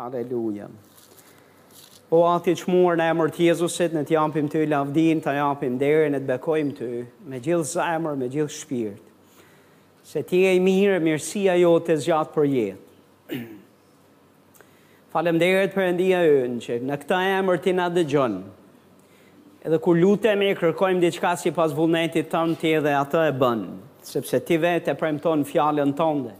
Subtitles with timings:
[0.00, 0.64] Haleluja.
[2.10, 6.06] O ati që muar në emër të Jezusit, në t'jampim i lavdin, të japim deri,
[6.14, 9.02] në t'bekojmë i, me gjithë zemër, me gjithë shpirt,
[10.08, 13.40] se ti e mirë, mirësia jo të zgjatë për jetë.
[15.12, 18.42] Falem derit për endia yën, që në këta emër ti në dëgjonë.
[19.68, 23.72] edhe kur lutemi, kërkojmë diçka si pas vullnetit tënë dhe atë e bënë,
[24.08, 26.34] sepse ti vetë e premton fjallën tënde.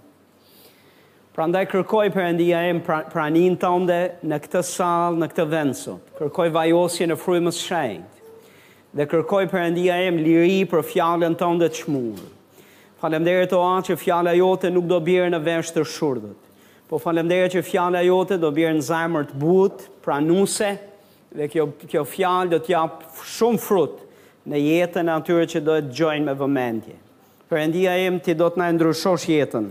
[1.30, 5.44] Pra ndaj kërkoj për endia e më pranin të onde në këtë salë, në këtë
[5.52, 5.92] vendësë.
[6.18, 8.30] Kërkoj vajosje në frujmës shajtë.
[8.98, 12.26] Dhe kërkoj për endia e më liri për fjallën të onde të shmurë.
[13.00, 16.48] Falemderit të atë që fjallë a jote nuk do bjerë në vesh të shurdët.
[16.90, 20.72] Po falemderit që fjallë a jote do bjerë në zamër të butë, pranuse,
[21.38, 24.02] dhe kjo, kjo fjallë do t'japë shumë frut
[24.50, 26.98] në jetën atyre që do e të gjojnë me vëmendje.
[27.50, 29.70] Për endia e më ti do t'na ndryshosh jetën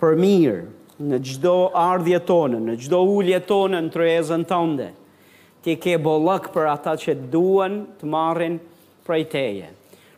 [0.00, 0.60] për mirë
[1.00, 4.90] në gjdo ardhje tonë, në gjdo ullje tonë në trejezën tënde,
[5.64, 8.58] ti ke bollak për ata që duen të marrin
[9.06, 9.68] prej teje.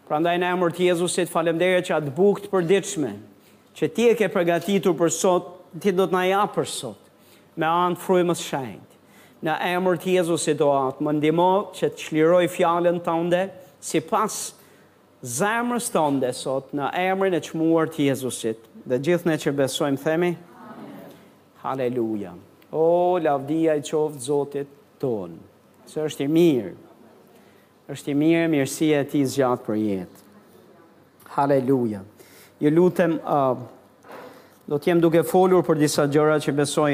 [0.08, 3.12] Pra ndaj në emër të Jezusit, falemdere që atë bukt për ditshme,
[3.78, 6.98] që ti e ke përgatitur për sot, ti do të naja për sot,
[7.56, 8.88] me anë frujmës shajnë
[9.42, 13.40] në emër të Jezusit do atë, më ndimo që të qliroj fjallën të ndë,
[13.82, 14.36] si pas
[15.26, 20.00] zemrës të ndë sot, në emër në qmuar të Jezusit dhe gjithë ne që besojmë
[20.02, 20.32] themi.
[20.34, 21.12] Amen.
[21.62, 22.32] Haleluja.
[22.74, 22.84] O,
[23.22, 24.70] lavdia i qoftë Zotit
[25.02, 25.38] tonë.
[25.90, 26.72] Së është i mirë.
[27.92, 30.22] është i mirë, mirësia e ti zjatë për jetë.
[31.34, 32.00] Haleluja.
[32.62, 34.14] Jë lutëm, uh,
[34.70, 36.92] do t'jem duke folur për disa gjëra që besoj.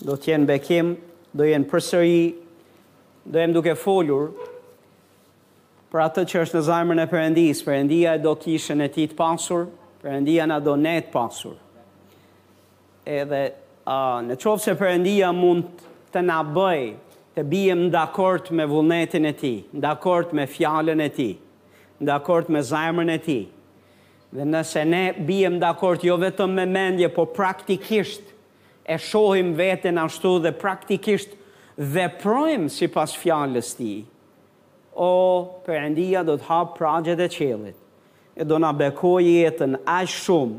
[0.00, 0.94] Do t'jem bekim,
[1.34, 2.22] do jenë përsëri,
[3.24, 4.30] do jem duke folur
[5.92, 7.62] për atë që është në zajmër në përëndis.
[7.66, 9.66] Përëndia e do kishën e ti të pasur,
[10.00, 11.58] Perëndia në do netë pasur.
[13.04, 13.40] Edhe
[13.84, 16.86] a, në qovë se përëndia mund të na bëj,
[17.36, 21.28] të bijem ndakort me vullnetin e ti, ndakort me fjallën e ti,
[22.04, 23.38] ndakort me zajmën e ti.
[24.32, 28.24] Dhe nëse ne bijem ndakort jo vetëm me mendje, po praktikisht
[28.88, 31.36] e shohim vetën ashtu dhe praktikisht
[31.92, 33.92] dhe projmë si pas fjallës ti,
[35.00, 35.12] o
[35.68, 37.76] përëndia do të hapë prajët e qelit
[38.40, 40.56] e do na bekoj jetën aq shumë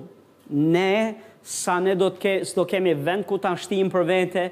[0.50, 1.16] ne
[1.52, 4.44] sa ne do të ke, do kemi vend ku ta shtim për vete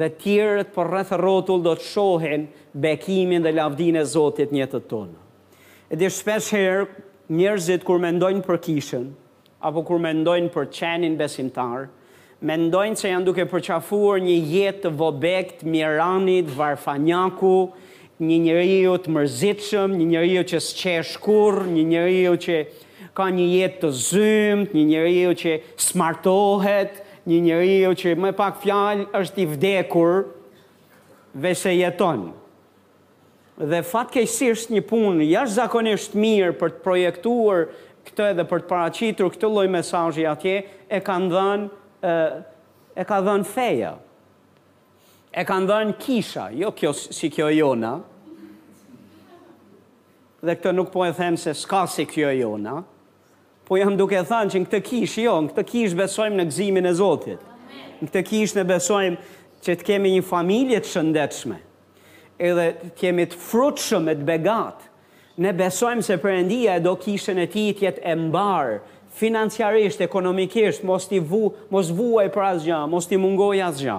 [0.00, 2.48] dhe tjerët për rreth rrotull do të shohen
[2.82, 5.16] bekimin dhe lavdinë e Zotit në jetën tonë.
[5.94, 6.88] Edhe shpesh herë
[7.38, 9.06] njerëzit kur mendojnë për kishën
[9.68, 11.84] apo kur mendojnë për qenin besimtar,
[12.42, 17.56] mendojnë se janë duke përqafuar një jetë të vobekt, miranit, varfanjaku,
[18.22, 22.58] një njeriu të mërzitshëm, një njeriu që s'ka shkurr, një njeriu që
[23.16, 29.08] ka një jetë të zymt, një njeriu që smartohet, një njeriu që më pak fjalë
[29.18, 30.14] është i vdekur
[31.44, 32.28] vese jeton.
[33.62, 37.66] Dhe fatkeqësisht një punë jashtëzakonisht mirë për të projektuar
[38.06, 40.54] këtë edhe për të paraqitur këtë lloj mesazhi atje
[40.88, 42.14] e kanë dhënë
[42.96, 43.92] e ka dhënë feja.
[45.34, 47.94] E kanë dhënë kisha, jo kjo si kjo jona,
[50.42, 52.80] dhe këtë nuk po e them se s'ka si kjo e jona,
[53.68, 56.88] po jam duke thanë që në këtë kishë jo, në këtë kishë besojmë në gëzimin
[56.90, 57.44] e Zotit.
[58.02, 61.58] Në këtë kishë në besojmë që të kemi një familje të shëndetshme,
[62.42, 64.82] edhe të kemi të frutshëm e të begat,
[65.46, 68.80] ne besojmë se përëndia e do kishën e ti tjetë e mbarë,
[69.14, 73.96] financiarisht, ekonomikisht, mos t'i vu, mos vuaj për asë mos t'i mungoj asë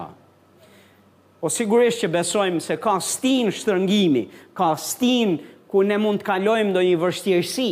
[1.44, 4.20] O po sigurisht që besojmë se ka stin shtërëngimi,
[4.56, 5.34] ka stin
[5.74, 7.66] ku ne mund të kalojmë do një vështirësi,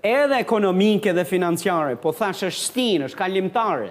[0.00, 3.90] edhe ekonomike dhe financiare, po thashë është stinë, është kalimtare.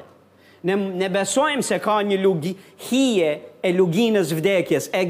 [0.66, 2.56] Ne, ne besojmë se ka një lugi,
[2.90, 3.30] hije
[3.66, 5.06] e luginës vdekjes, e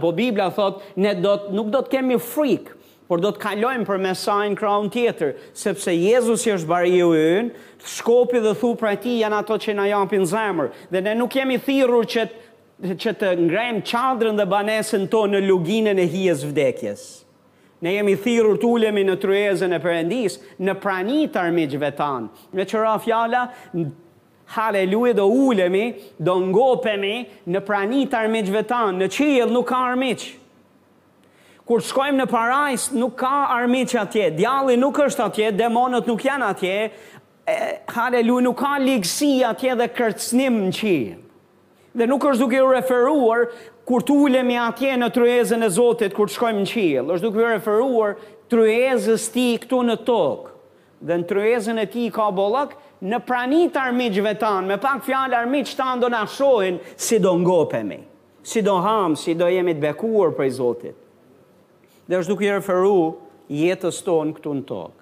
[0.00, 2.72] po Biblia thotë, ne do të, nuk do të kemi frikë,
[3.08, 7.50] por do të kalojmë për mesajnë kraun tjetër, sepse Jezus i është bari ju e
[7.84, 11.60] shkopi dhe thu pra ti janë ato që në japin zemër, dhe ne nuk jemi
[11.60, 12.40] thirur që të,
[12.96, 17.04] që të ngrem qadrën dhe banesën to në luginën e hijes vdekjes.
[17.82, 22.44] Ne jemi thirur të ulemi në tryezën e përëndis, në prani të armijgjëve tanë.
[22.54, 23.40] Në qëra fjala,
[24.54, 27.14] haleluja do ulemi, do ngopemi
[27.50, 29.00] në prani të armijgjëve tanë.
[29.02, 30.36] Në qijel nuk ka armijgjë.
[31.66, 34.28] Kur shkojmë në parajs, nuk ka armijgjë atje.
[34.38, 36.76] Djalli nuk është atje, demonët nuk janë atje.
[36.86, 37.58] E,
[37.96, 41.18] haleluja, nuk ka ligësi atje dhe kërcnim në qijel.
[41.92, 43.50] Dhe nuk është duke u referuar
[43.84, 47.26] kur të ullem i atje në tryezën e Zotit, kur të shkojmë në qilë, është
[47.26, 48.16] duke referuar
[48.52, 50.52] tryezës ti këtu në tokë,
[51.02, 55.72] dhe në tryezën e ti ka bollëk, në pranit armiqve tanë, me pak fjallë armiq
[55.76, 57.98] tanë do në ashojnë, si do ngopemi,
[58.46, 60.98] si do hamë, si do jemi të bekuar për Zotit.
[62.06, 62.94] Dhe është duke referu
[63.52, 64.98] jetës tonë këtu në tokë.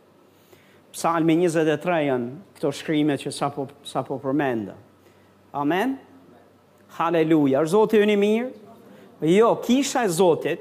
[0.90, 4.74] Psalmi 23 janë këto shkrimet që sa po, sa po përmenda.
[5.54, 5.96] Amen?
[6.96, 7.60] Haleluja.
[7.70, 8.50] Zotit mirë?
[9.20, 10.60] Jo, kisha e Zotit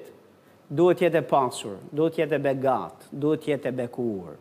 [0.69, 4.33] duhet jetë e pasur, duhet jetë e begat, duhet jetë e bekuar.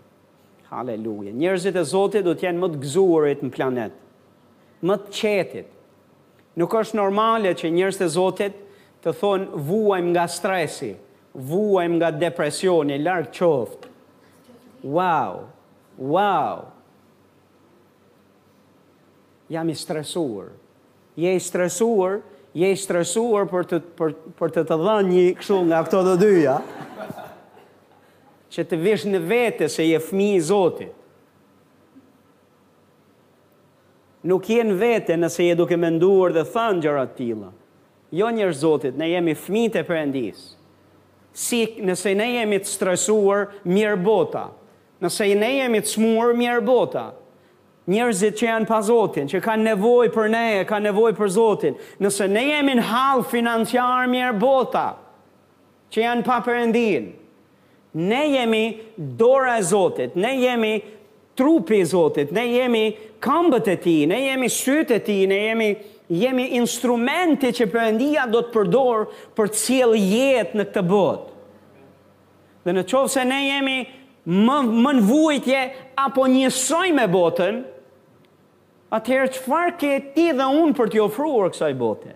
[0.68, 1.30] Haleluja.
[1.38, 3.94] Njerëzit e Zotit duhet jenë më të gëzuarit në planet,
[4.82, 5.68] më të qetit.
[6.58, 8.58] Nuk është normale që njerëzit e Zotit
[9.06, 10.90] të thonë vuajm nga stresi,
[11.52, 13.92] vuajm nga depresioni, larkë qoftë.
[14.96, 15.44] Wow,
[15.98, 16.66] wow.
[19.48, 20.50] Jam i stresuar.
[21.18, 25.24] Je i stresuar, stresuar, je i stresuar për të për, për të të dhënë një
[25.38, 26.56] kështu nga këto të dyja
[28.54, 30.94] që të vesh në vete se je fmi i Zotit.
[34.26, 37.50] Nuk je në vete nëse je duke menduar dhe thën gjëra të tilla.
[38.16, 40.40] Jo njerëz Zotit, ne jemi fëmijët e Perëndis.
[41.38, 44.46] Si nëse ne jemi të stresuar mirë bota,
[45.04, 47.06] nëse ne jemi të smur mirë bota,
[47.88, 51.76] njerëzit që janë pa Zotin, që kanë nevojë për ne, kanë nevojë për Zotin.
[52.04, 54.86] Nëse ne jemi në hall financiar mirë bota,
[55.92, 57.08] që janë pa perëndin,
[57.98, 58.64] ne jemi
[59.18, 60.72] dora e Zotit, ne jemi
[61.38, 62.82] trupi i Zotit, ne jemi
[63.24, 65.68] këmbët e tij, ne jemi sytë e tij, ne jemi
[66.08, 69.02] jemi instrumente që Perëndia do të përdor
[69.36, 71.50] për të sjell jetë në këtë botë.
[72.64, 73.80] Dhe në qovë se ne jemi
[74.24, 74.54] më,
[74.86, 75.64] më në vujtje
[76.00, 77.58] apo njësoj me botën,
[78.90, 82.14] Atëherë çfarë ke ti dhe unë për t'i ofruar kësaj bote?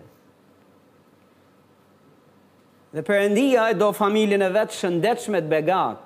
[2.93, 6.01] Dhe Perëndia e do familjen e vet shëndetshme të begat,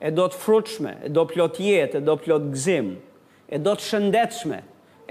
[0.00, 2.90] e do të frutshme, e do plot jetë, e do plot gzim,
[3.48, 4.58] e do të shëndetshme,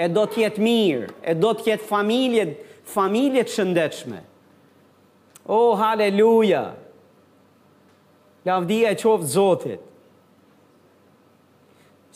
[0.05, 2.47] e do të jetë mirë, e do të jetë familje,
[2.95, 4.23] familje të shëndetshme.
[5.53, 6.65] Oh, haleluja!
[8.47, 9.85] Lavdia e qoftë Zotit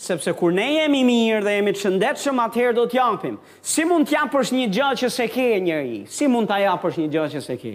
[0.02, 3.36] sepse kur ne jemi mirë dhe jemi të shëndetshëm, atëherë do të japim.
[3.62, 6.00] Si mund të japësh një gjë që s'e ke njëri?
[6.10, 7.74] Si mund ta japësh një gjë që s'e ke?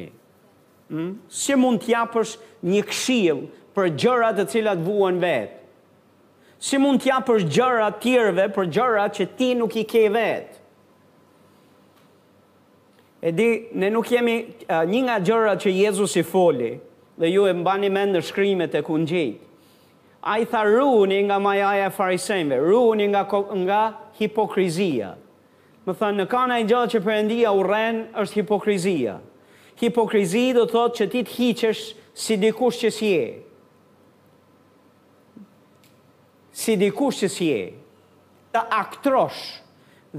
[0.91, 1.13] Hm?
[1.43, 2.33] Si mund të japësh
[2.73, 3.45] një këshill
[3.77, 5.55] për gjëra të cilat vuan vet?
[6.67, 10.59] Si mund të japësh gjëra të tjerëve për gjëra që ti nuk i ke vet?
[13.27, 14.35] Edi ne nuk jemi
[14.91, 16.75] një nga gjërat që Jezusi foli
[17.19, 19.31] dhe ju e mbani mend në shkrimet e ku ngjej
[20.27, 23.23] a i tha ruuni nga majaja e farisejnve, ruuni nga,
[23.67, 23.81] nga
[24.19, 25.15] hipokrizia.
[25.87, 29.15] Më thënë, në kana i gjatë që përëndia u rren është hipokrizia.
[29.79, 31.85] Hipokrizi do të thotë që ti të hiqesh
[32.19, 33.29] si dikush që si e.
[36.57, 37.63] Si dikush që si e.
[38.51, 39.45] Ta aktrosh.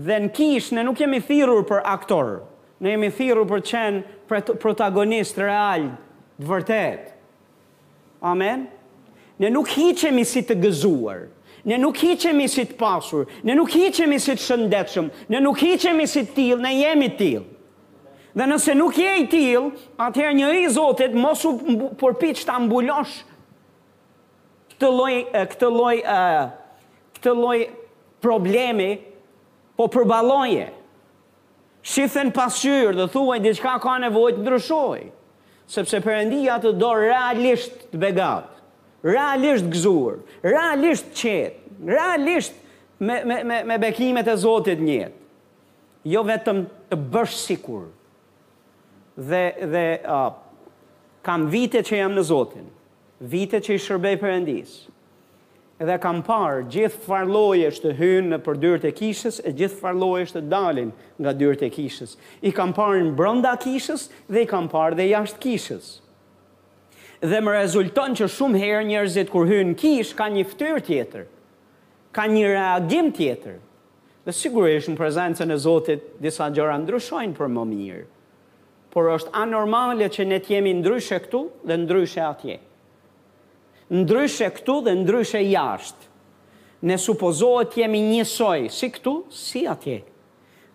[0.07, 2.39] Dhe në kishë ne nuk jemi thirur për aktorë.
[2.79, 5.89] Ne jemi thirur për qenë protagonist real
[6.39, 7.13] të vërtet.
[8.23, 8.27] Amen?
[8.31, 8.65] Amen?
[9.39, 11.27] Ne nuk hiqemi si të gëzuar.
[11.67, 13.27] Ne nuk hiqemi si të pasur.
[13.45, 15.09] Ne nuk hiqemi si të shëndetshëm.
[15.33, 17.47] Ne nuk hiqemi si të tillë, ne jemi të tillë.
[18.37, 19.61] Dhe nëse nuk je i tillë,
[20.05, 21.55] atëherë një i Zotit mos u
[21.97, 23.15] përpiq ta mbulosh
[24.77, 25.13] këtë lloj
[25.53, 25.95] këtë lloj
[27.15, 27.57] këtë lloj
[28.21, 28.89] problemi
[29.77, 30.67] po përballoje.
[31.87, 35.09] Shifën pasqyrë dhe thuaj diçka ka nevojë të ndryshojë
[35.75, 38.53] sepse përëndia të do realisht të begat
[39.07, 42.57] realisht gëzuar, realisht qetë, realisht
[42.99, 45.23] me, me, me, me bekimet e Zotit njëtë.
[46.07, 47.87] Jo vetëm të bësh sikur.
[49.27, 49.41] Dhe,
[49.73, 50.27] dhe uh,
[51.25, 52.67] kam vite që jam në Zotin,
[53.27, 54.91] vite që i shërbej për endisë,
[55.81, 60.21] edhe kam parë gjithë farloj të hynë në për dyrët e kishës, e gjithë farloj
[60.33, 62.13] të dalin nga dyrët e kishës.
[62.45, 65.89] I kam parë në brënda kishës dhe i kam parë dhe jashtë kishës
[67.25, 71.23] dhe më rezulton që shumë herë njerëzit kur hynë kish ka një ftyrë tjetër,
[72.13, 73.55] ka një reagim tjetër.
[74.27, 78.05] Dhe sigurisht në prezencën e Zotit disa gjëra ndryshojnë për më mirë.
[78.93, 82.59] Por është anormale që ne të jemi ndryshe këtu dhe ndryshe atje.
[84.01, 86.05] Ndryshe këtu dhe ndryshe jashtë.
[86.85, 90.01] Ne supozohet jemi njësoj, si këtu, si atje.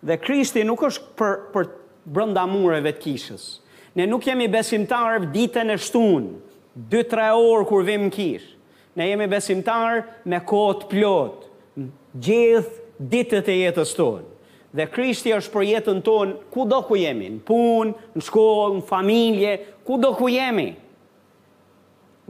[0.03, 1.69] Dhe Krishti nuk është për për
[2.15, 3.45] brenda mureve të kishës.
[3.95, 6.29] Ne nuk jemi besimtarë ditën e shtunë,
[6.89, 8.45] 2-3 orë kur vim kish.
[8.97, 9.99] Ne jemi besimtarë
[10.31, 11.43] me kohë të plot,
[12.13, 14.23] gjithë ditët e jetës tonë.
[14.73, 19.53] Dhe Krishti është për jetën tonë kudo ku jemi, në punë, në shkollë, në familje,
[19.85, 20.71] kudo ku jemi.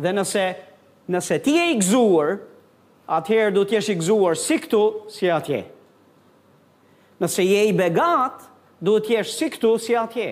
[0.03, 0.47] Dhe nëse
[1.13, 2.37] nëse ti je i gëzuar,
[3.11, 5.63] atëherë do të jesh i gëzuar si këtu, si atje.
[7.23, 8.45] Nëse je i begat,
[8.83, 10.29] du jesh si këtu, si atje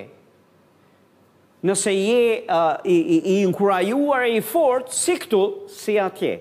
[1.65, 6.39] nëse je uh, i, i, i inkurajuar e i fort, si këtu, si atje.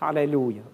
[0.00, 0.64] Haleluja.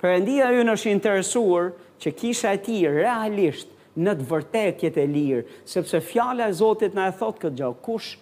[0.00, 1.70] Përëndia ju është interesuar
[2.00, 3.68] që kisha e ti realisht
[4.00, 7.82] në të vërtet kjetë e lirë, sepse fjale e Zotit në e thot këtë gjohë,
[7.84, 8.14] kush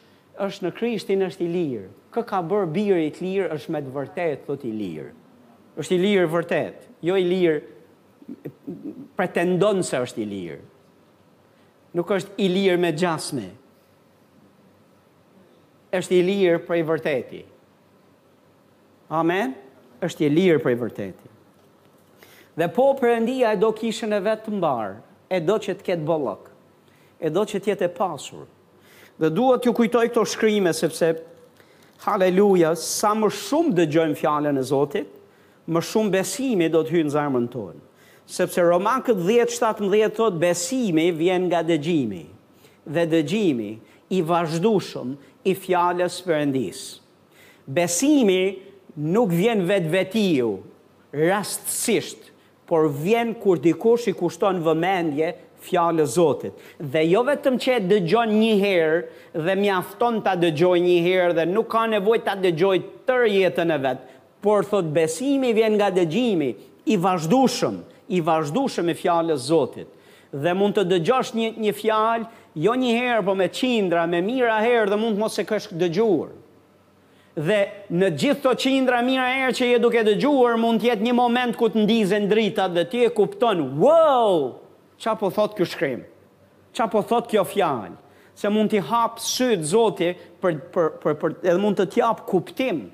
[0.42, 1.84] është në krishtin është i lirë,
[2.14, 5.10] kë ka bërë birë i të lirë është me të vërtet thot të i lirë.
[5.78, 10.60] është i lirë vërtet, jo i lirë pretendon se është i lirë.
[11.96, 13.46] Nuk është i lirë me gjasme,
[15.97, 17.42] është i lirë për i vërteti.
[19.16, 19.54] Amen?
[20.04, 21.28] është i lirë për i vërteti.
[22.59, 24.99] Dhe po përëndia e do kishën e vetë të mbarë,
[25.35, 26.45] e do që të ketë bollok,
[27.18, 28.45] e do që të jetë e pasur.
[29.18, 31.09] Dhe duhet ju kujtoj këto shkrime, sepse,
[32.04, 35.11] haleluja, sa më shumë dë gjojmë fjallën e Zotit,
[35.68, 37.83] më shumë besimi do të hynë zarmën tonë.
[38.38, 42.23] Sepse Roman këtë 10-17 thot, besimi vjen nga dëgjimi.
[42.87, 43.73] Dhe dëgjimi
[44.18, 45.16] i vazhdushëm,
[45.50, 46.81] i fjallës përëndis.
[47.69, 48.40] Besimi
[49.14, 50.50] nuk vjen vetë vetiju,
[51.28, 52.31] rastësisht,
[52.69, 55.33] por vjen kur dikush i kushton vëmendje
[55.69, 56.55] fjallë Zotit.
[56.93, 61.47] Dhe jo vetëm që e dëgjon një herë dhe mjafton ta dëgjoj një herë dhe
[61.49, 62.76] nuk ka nevoj ta dëgjoj
[63.09, 64.02] tër jetën e vetë,
[64.45, 66.50] por thot besimi vjen nga dëgjimi,
[66.93, 67.81] i vazhdushëm,
[68.17, 69.88] i vazhdushëm i fjallës Zotit.
[70.31, 74.56] Dhe mund të dëgjosh një, një fjallë jo një herë, po me qindra, me mira
[74.64, 76.34] herë dhe mund të mos e kësh dëgjuar.
[77.38, 77.58] Dhe
[77.94, 81.58] në gjithë të qindra mira herë që je duke dëgjuar, mund të jetë një moment
[81.60, 84.58] ku të ndizen drita dhe ti e kupton, "Wow!
[84.98, 86.00] Çfarë po thot kjo shkrim?
[86.74, 87.94] Çfarë po thot kjo fjalë?"
[88.38, 90.12] Se mund të hap sytë Zoti
[90.42, 92.88] për për për, për edhe mund të të jap kuptim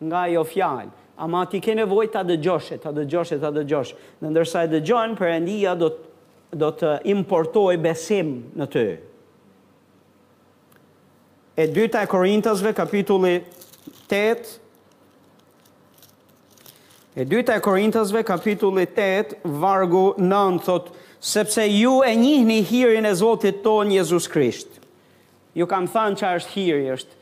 [0.00, 0.90] nga ajo fjalë.
[1.24, 3.92] Ama ti ke të dëgjoshe, ta dëgjoshe, ta dëgjosh.
[4.22, 6.07] Në ndërsa e dëgjojnë, përëndia do të
[6.54, 8.84] do të importoj besim në ty.
[11.58, 13.36] E dyta e Korintasve, kapitulli
[14.08, 14.56] 8,
[17.18, 20.92] E dyta e Korintasve, kapitulli 8, vargu 9, thot,
[21.26, 24.76] sepse ju e njihni hirin e Zotit tonë, Jezus Krisht.
[25.56, 27.16] Ju kam thanë që është hiri, është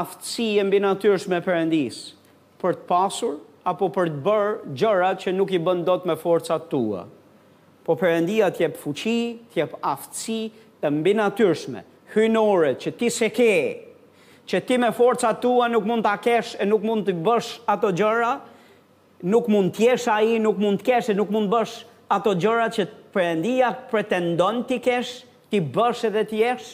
[0.00, 2.00] aftësi e mbi natyrshme përëndis,
[2.58, 3.36] për të pasur,
[3.70, 7.06] apo për të bërë gjërat që nuk i bëndot me forcat tua
[7.86, 9.18] po përëndia t'jep fuqi,
[9.52, 10.38] t'jep aftësi
[10.82, 11.84] të mbinatyrshme,
[12.16, 13.52] hynore që ti se ke,
[14.50, 17.92] që ti me forca tua nuk mund t'a kesh e nuk mund t'i bësh ato
[18.00, 18.32] gjëra,
[19.32, 21.76] nuk mund t'jesh a i, nuk mund t'kesh e nuk mund bësh
[22.16, 26.70] ato gjëra që përëndia pretendon t'i kesh, t'i bësh edhe t'jesh,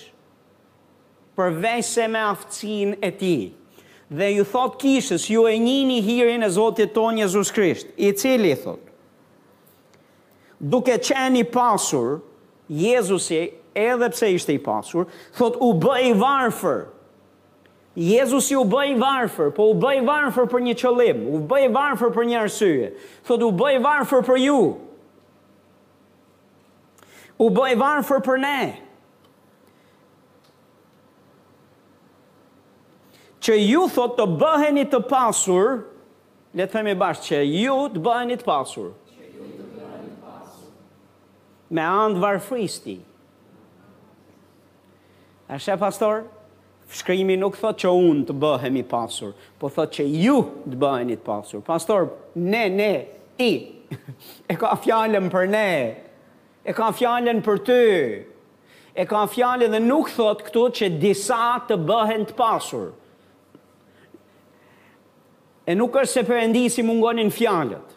[1.37, 3.35] përvej se me aftësin e ti.
[4.12, 8.50] Dhe ju thot kishës, ju e njini hirin e Zotit ton Jezus Krisht, i cili
[8.61, 8.92] thotë,
[10.62, 12.21] duke qenë i pasur,
[12.73, 13.40] Jezusi
[13.76, 16.85] edhe pse ishte i pasur, thot u bë i varfër.
[17.92, 21.59] Jezusi u bë i varfër, po u bë i varfër për një qëllim, u bë
[21.66, 22.88] i varfër për një arsye.
[23.28, 24.59] Thot u bë i varfër për ju.
[27.42, 28.62] U bë i varfër për ne.
[33.42, 35.81] Që ju thot të bëheni të pasur,
[36.57, 38.92] le të themi bashkë që ju të bëheni të pasur
[41.73, 42.95] me andë varfristi.
[45.52, 46.26] A shë pastor,
[46.93, 50.37] shkrimi nuk thot që unë të bëhem i pasur, po thot që ju
[50.69, 51.62] të bëheni i pasur.
[51.64, 52.91] Pastor, ne, ne,
[53.38, 53.50] ti,
[54.52, 55.69] e ka fjallën për ne,
[56.64, 57.83] e ka fjallën për ty,
[58.93, 62.91] e ka fjallën dhe nuk thot këtu që disa të bëhen të pasur.
[65.64, 67.92] E nuk është se përëndi si mungonin fjallët.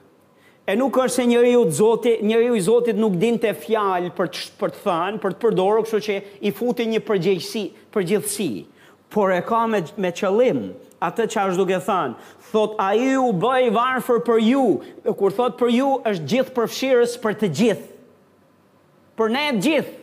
[0.66, 4.40] E nuk është se njëri u zoti, njëri u nuk din të fjalë për të
[4.60, 7.62] për të thënë, për të përdorur, kështu që i futi një përgjegjësi,
[7.94, 8.48] përgjithësi.
[9.14, 10.64] Por e ka me me qëllim
[11.06, 12.16] atë që është duke thënë,
[12.50, 14.64] thot ai u bë i varfër për ju,
[15.20, 17.90] kur thot për ju është gjithë përfshirës për të gjithë.
[19.18, 19.98] Për ne të gjithë.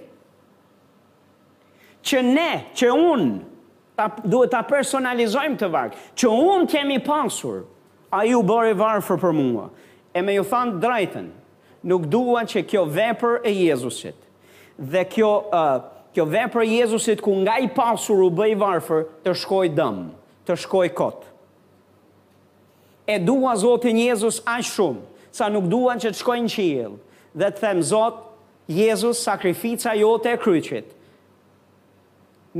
[2.06, 3.26] Që ne, që un,
[3.98, 7.64] ta duhet ta personalizojmë të vakt, që un kemi pasur,
[8.14, 9.66] ai u bë i varfër për mua
[10.14, 11.30] e me ju thanë drajten,
[11.88, 14.18] nuk duan që kjo vepër e Jezusit,
[14.76, 19.34] dhe kjo, uh, kjo vepër e Jezusit ku nga i pasur u bëj varfër, të
[19.42, 20.08] shkoj dëmë,
[20.48, 21.30] të shkoj kotë.
[23.12, 26.92] E dua Zotin Jezus aq shumë, sa nuk duan që të shkoj në qilë,
[27.40, 28.20] dhe të themë Zot,
[28.72, 30.92] Jezus, sakrifica jo të e kryqit,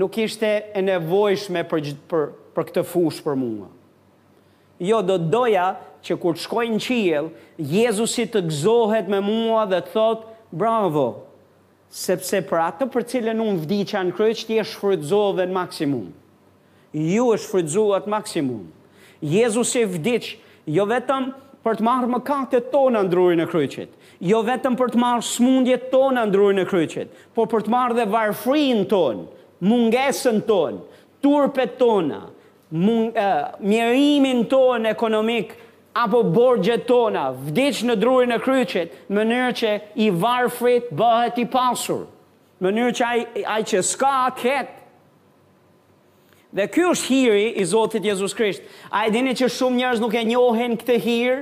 [0.00, 2.24] nuk ishte e nevojshme për, për,
[2.56, 3.68] për këtë fush për mua.
[4.82, 5.68] Jo, do doja
[6.06, 7.28] që kur të shkojnë qiel,
[7.58, 11.06] Jezusi të gëzohet me mua dhe të thot, bravo,
[11.92, 16.10] sepse për atë për cilën unë vdi që anë kryç, ti e në maksimum.
[16.92, 18.66] Ju e shfrydzohet maksimum.
[19.22, 20.34] Jezusi vdiq,
[20.66, 21.30] jo vetëm
[21.64, 23.88] për të marrë mëkatet tona ndrurin në kryqit,
[24.20, 28.08] jo vetëm për të marrë smundjet tona ndrurin në kryqit, por për të marrë dhe
[28.12, 29.24] varfrin tonë,
[29.64, 30.82] mungesën tonë,
[31.24, 33.24] turpet tona, eh,
[33.62, 35.61] mjerimin tonë ekonomikë,
[35.94, 39.72] apo borgjet tona vdiq në drurin e kryqit, mënyrë që
[40.06, 42.06] i varë frit bëhet i pasur,
[42.64, 43.24] mënyrë që ai,
[43.56, 44.78] ai që s'ka ketë.
[46.52, 48.64] Dhe kjo është hiri i Zotit Jezus Krisht.
[48.92, 51.38] A e dini që shumë njërës nuk e njohen këtë hirë?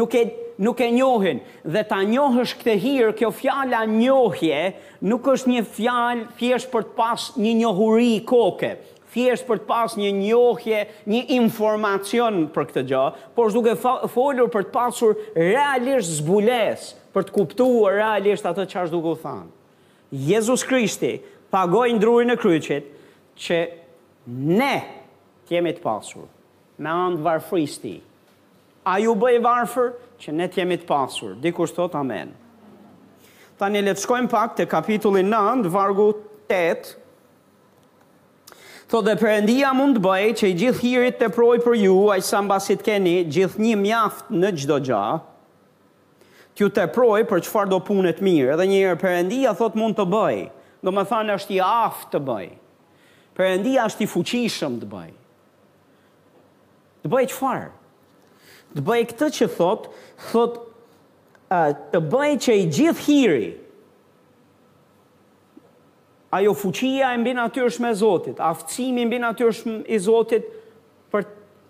[0.00, 0.22] Nuk e,
[0.64, 1.42] nuk e njohen.
[1.74, 4.62] Dhe ta njohësh këtë hirë, kjo fjalla njohje,
[5.10, 8.72] nuk është një fjallë thjesht për të pas një njohuri i koke
[9.16, 13.02] thjesht për të pasur një njohje, një informacion për këtë gjë,
[13.36, 13.74] por duke
[14.12, 19.22] folur për të pasur realisht zbules, për të kuptuar realisht atë çfarë është do të
[19.24, 19.48] thanë.
[20.28, 21.12] Jezusi Krishti
[21.50, 22.92] pagoi ndrurin e kryqit
[23.46, 23.60] që
[24.52, 24.74] ne
[25.50, 26.28] jemi të pasur
[26.84, 27.30] me anë të
[27.94, 27.96] A
[28.92, 29.88] Ai u bë i varfër
[30.22, 32.28] që ne të jemi të pasur, dikur sot amen.
[33.58, 36.12] Tani le të shkojmë pak te kapitulli 9, vargu
[36.46, 36.92] 8.
[38.90, 42.18] Tho dhe përëndia mund të bëjë që i gjithë hirit të projë për ju, a
[42.20, 45.00] i sambasit keni gjithë një mjaft në gjdo gja,
[46.56, 50.46] t'ju të projë për qëfar do punët mirë, dhe njërë përëndia thot mund të bëjë,
[50.86, 52.54] do më thanë është i aftë të bëjë,
[53.40, 55.18] përëndia është i fuqishëm të bëjë,
[57.02, 57.68] të bëjë qëfar,
[58.78, 59.90] të bëjë këtë që thot,
[60.30, 60.62] thot
[61.90, 63.62] të bëjë që i gjithë hirit,
[66.30, 70.48] ajo fuqia e mbi natyrshme e Zotit, aftësimi mbi natyrshëm i Zotit
[71.12, 71.26] për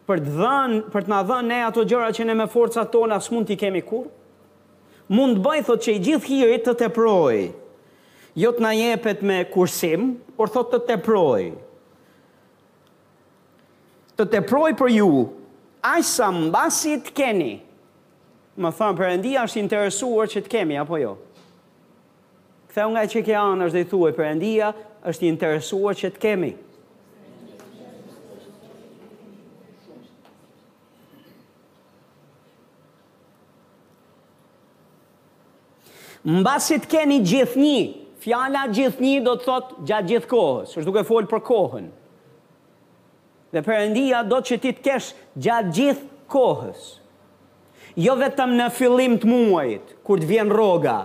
[0.08, 3.16] për të dhënë, për të na dhënë ne ato gjëra që ne me forcat tona
[3.20, 4.04] s'mund t'i kemi kur.
[5.10, 7.48] Mund të bëj thotë që i gjithë hirit të teprojë.
[8.38, 11.52] Jo të na jepet me kursim, por thotë të teprojë.
[14.16, 15.10] Të teprojë për ju,
[15.86, 17.52] Ai sa mbasi të keni.
[18.58, 21.12] Më thon Perëndia është interesuar që të kemi apo jo?
[22.76, 24.66] Theu nga që ke anë është dhe i thuaj për endia,
[25.08, 26.52] është i interesuar që të kemi.
[36.26, 37.76] të keni gjithni,
[38.24, 41.88] fjala një do të thot gjatë gjithë kohës, është duke folë për kohën.
[43.54, 45.12] Dhe përëndia do të që ti të kesh
[45.46, 46.84] gjatë gjithë kohës.
[47.96, 50.98] Jo vetëm në fillim të muajt, kur të vjen roga,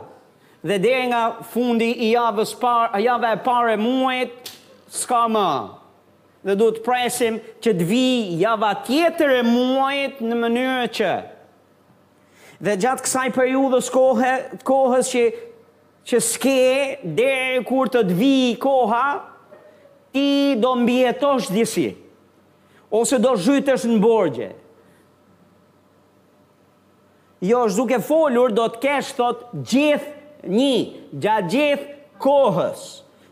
[0.63, 4.51] dhe deri nga fundi i javës parë, a javë e parë e muajit
[4.93, 5.49] s'ka më.
[6.45, 11.11] Dhe duhet presim që të javë java tjetër e muajit në mënyrë që
[12.61, 14.31] dhe gjatë kësaj periudhës kohë,
[14.69, 15.23] kohës që
[16.11, 19.05] që s'ke deri kur të të koha
[20.13, 20.27] ti
[20.61, 21.87] do mbjetosh disi
[22.99, 24.47] ose do zhytesh në borgje
[27.47, 32.85] jo është duke folur do të kesh thot gjithë një gjatë gjithë kohës,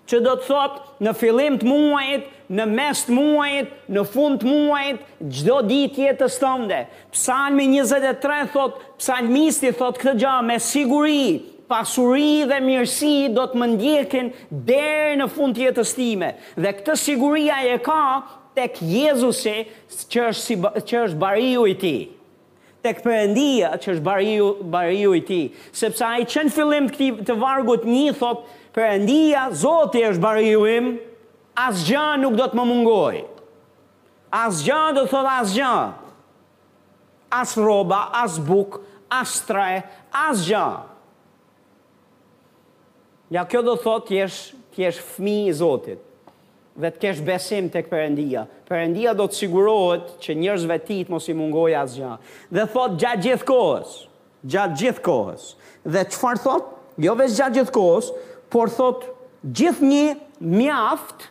[0.09, 4.47] që do të thotë në fillim të muajit, në mes të muajit, në fund të
[4.49, 6.79] muajit, gjdo ditë jetës tënde.
[7.13, 11.23] Psalmi 23 thot, psalmisti thotë këtë gjahë me siguri,
[11.69, 14.31] pasuri dhe mirësi do të më ndjekin
[14.65, 16.33] deri në fund të jetës time.
[16.57, 18.01] Dhe këtë siguria e ka
[18.57, 19.59] tek Jezusi
[20.09, 20.57] që është, si,
[20.89, 21.95] që është bariu i ti
[22.85, 25.39] tek përëndia që është bariu, bariu i ti.
[25.75, 30.91] Sepsa i qënë fillim këti të vargut një thot, përëndia, zoti është bariu im,
[31.59, 33.23] asë gja nuk do të më mungoj.
[34.43, 35.73] Asë gja do të thot asë gja.
[37.39, 38.79] Asë roba, asë buk,
[39.13, 39.73] asë traj,
[40.23, 40.65] asë gja.
[43.29, 44.39] Ja kjo do të thot t'jesh,
[44.73, 46.05] t'jesh fmi i zotit
[46.77, 48.45] dhe të kesh besim tek Perëndia.
[48.69, 52.11] Perëndia do të sigurohet që njerëzve ti të mos i mungojë asgjë.
[52.53, 53.95] Dhe thot gjatë gjithë kohës,
[54.49, 55.47] gjatë gjithë kohës.
[55.85, 56.69] Dhe çfarë thot?
[56.99, 58.11] Jo vesh gjatë gjithë kohës,
[58.53, 59.07] por thot
[59.43, 61.29] gjithnjë mjaft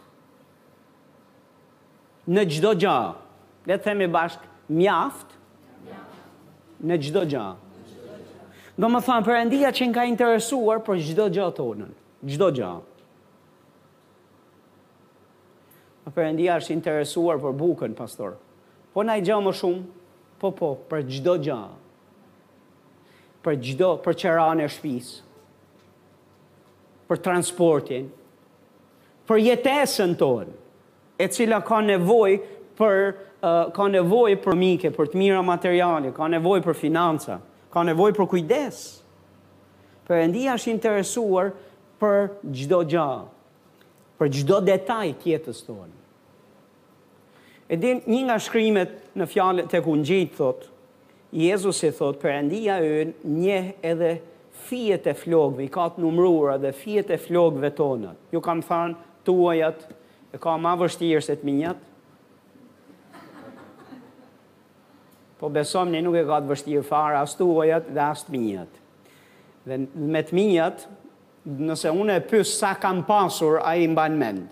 [2.29, 3.12] në çdo gjah.
[3.68, 4.48] Le të themi bashkë
[4.81, 5.35] mjaft
[6.88, 7.55] në çdo gjah.
[8.79, 11.90] Do më thonë, përëndia që nga interesuar për gjdo gjah tonën,
[12.31, 12.77] gjdo gjah.
[16.09, 18.38] Në përëndia është interesuar për bukën, pastor.
[18.97, 19.83] Po na i gjë më shumë?
[20.40, 21.59] Po, po, për gjdo gjë.
[23.44, 25.18] Për gjdo, për qëranë e shpisë.
[27.12, 28.07] Për transportin.
[29.29, 30.57] Për jetesën tonë.
[31.21, 32.38] E cila ka nevoj
[32.79, 33.05] për,
[33.42, 37.42] uh, ka nevoj për mike, për të mira materiale, ka nevoj për financa,
[37.75, 38.81] ka nevoj për kujdes.
[40.09, 41.53] Përëndia është interesuar
[42.01, 42.31] për
[42.64, 43.09] gjdo gjë.
[44.18, 45.98] Për gjdo detaj tjetës tonë
[47.68, 50.62] E din, një nga shkrimet në fjallet të gjitë thot,
[51.37, 54.14] Jezus i thot, për e në një edhe
[54.68, 58.22] fjet e flogve, i ka të numruar edhe fjet e flogve tonët.
[58.33, 58.96] Ju kam thanë,
[59.28, 59.83] tuajat,
[60.33, 61.85] e ka ma vështirë se të minjat.
[65.38, 68.81] Po besom, një nuk e ka të vështirë farë, as tuajat dhe as të minjat.
[69.68, 69.83] Dhe
[70.14, 70.87] me të minjat,
[71.44, 74.48] nëse unë e pysë sa kam pasur, a i mban mendë.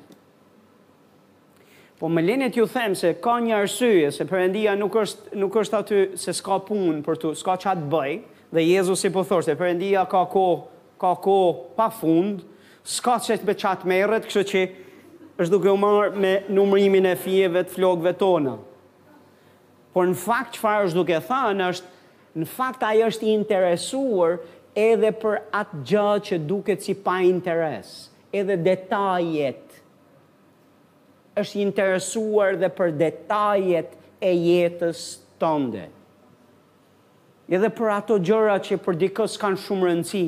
[1.97, 5.79] Po më lenet ju them se ka një arsye se Perëndia nuk është nuk është
[5.79, 8.13] aty se s'ka punë për tu, s'ka qatë të bëj,
[8.53, 10.59] dhe Jezusi po thoshte Perëndia ka kohë,
[11.01, 12.43] ka kohë pafund,
[12.85, 14.67] s'ka çe të beqatë merët merret, kështu që
[15.41, 18.59] është duke u marr me numërimin e fieve të flokëve tona.
[19.97, 24.37] Por në fakt çfarë është duke thënë është në fakt ai është i interesuar
[24.77, 27.97] edhe për atë gjë që duket si pa interes,
[28.37, 29.66] edhe detajet
[31.37, 33.95] është interesuar dhe për detajet
[34.25, 35.03] e jetës
[35.41, 35.85] tënde.
[37.53, 40.23] Edhe për ato gjëra që për dikës kanë shumë rëndësi,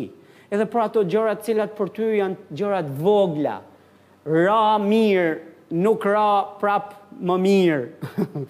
[0.53, 3.57] edhe për ato gjëra të cilat për ty janë gjëra të vogla,
[4.29, 5.31] ra mirë,
[5.85, 6.27] nuk ra
[6.61, 6.93] prap
[7.29, 8.45] më mirë.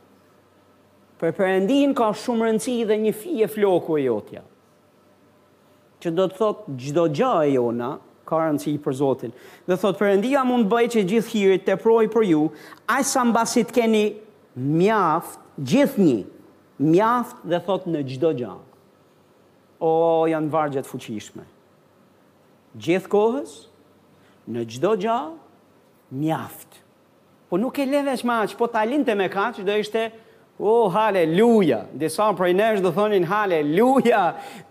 [1.20, 4.44] për përëndin ka shumë rëndësi dhe një fije floku e jotja,
[5.98, 7.92] që do të thotë gjdo gja e jona,
[8.28, 9.32] ka rëndësi për Zotin.
[9.66, 12.44] Dhe thot, përëndia mund bëj që gjithë hirit të proj për ju,
[12.92, 14.04] ajë sa të keni
[14.78, 16.20] mjaft, gjithë një,
[16.92, 18.64] mjaft dhe thot në gjdo gjanë.
[19.88, 19.92] O,
[20.26, 21.46] janë vargjet fuqishme.
[22.78, 23.52] Gjithë kohës,
[24.48, 25.36] në gjdo gjanë,
[26.18, 26.80] mjaft.
[27.48, 30.08] Po nuk e levesh ma që po talin të me ka që do ishte,
[30.58, 34.24] o, oh, haleluja, disa prej nesh dhe thonin, haleluja,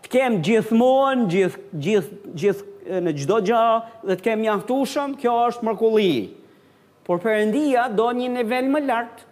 [0.04, 1.56] të kem gjithmonë, gjith,
[1.88, 2.66] gjith, gjith
[3.04, 3.62] në gjdo gjë
[4.08, 6.16] dhe të kemë mjaftushëm, kjo është mërkulli.
[7.08, 9.26] Por përëndia do një nivel më lartë,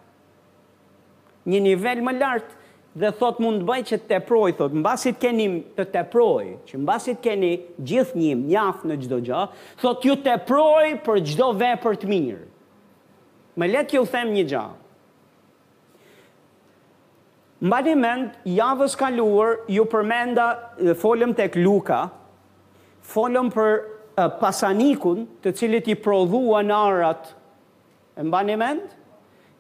[1.52, 2.54] një nivel më lartë,
[2.96, 6.80] dhe thot mund të bëj që të teproj, thot, në basit keni të teproj, që
[6.80, 7.50] në basit keni
[7.90, 9.42] gjithë një mjaft në gjdo gjë,
[9.82, 12.46] thot ju teproj për gjdo vepër të mirë.
[13.60, 14.64] Më letë ju them një gjë.
[17.68, 20.48] Mbani mend, javës kaluar, ju përmenda,
[21.02, 22.02] folëm tek Luka,
[23.12, 23.74] folëm për
[24.40, 27.30] pasanikun të cilit i prodhuan arat,
[28.18, 28.94] e mba një mend,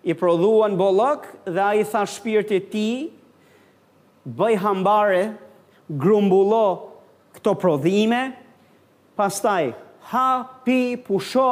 [0.07, 2.87] i prodhuan bollok dhe a i tha shpirtit ti,
[4.37, 5.23] bëj hambare,
[5.89, 6.65] grumbullo
[7.35, 8.21] këto prodhime,
[9.17, 9.71] pastaj
[10.11, 10.27] ha,
[10.65, 11.49] pi, pusho,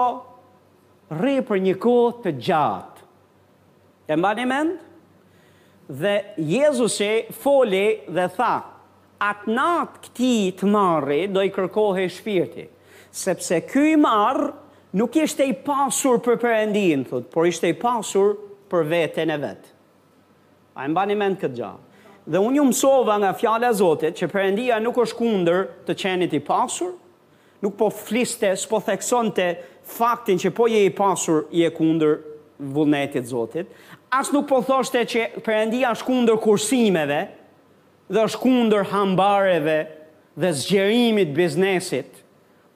[1.14, 3.06] rri për një kohë të gjatë.
[4.12, 4.78] E mba një mend?
[6.04, 6.14] Dhe
[6.54, 8.54] Jezusi foli dhe tha,
[9.28, 12.66] atë natë këti të marri, do i kërkohë e shpirti.
[13.14, 14.50] Sepse këj marrë
[15.00, 18.36] nuk ishte i pasur për përëndin, thot, por ishte i pasur
[18.72, 19.72] për vetën e vetë.
[20.74, 21.90] A e mba një mend këtë gjahë.
[22.34, 26.36] Dhe unë ju mësova nga fjale a Zotit që përëndia nuk është kunder të qenit
[26.38, 26.94] i pasur,
[27.64, 29.48] nuk po fliste, s'po thekson të
[29.98, 32.18] faktin që po je i pasur i e kunder
[32.74, 33.68] vullnetit Zotit,
[34.16, 37.22] as nuk po thoshte që përëndia është kunder kursimeve,
[38.12, 39.78] dhe është kundër hambareve
[40.40, 42.22] dhe zgjerimit biznesit.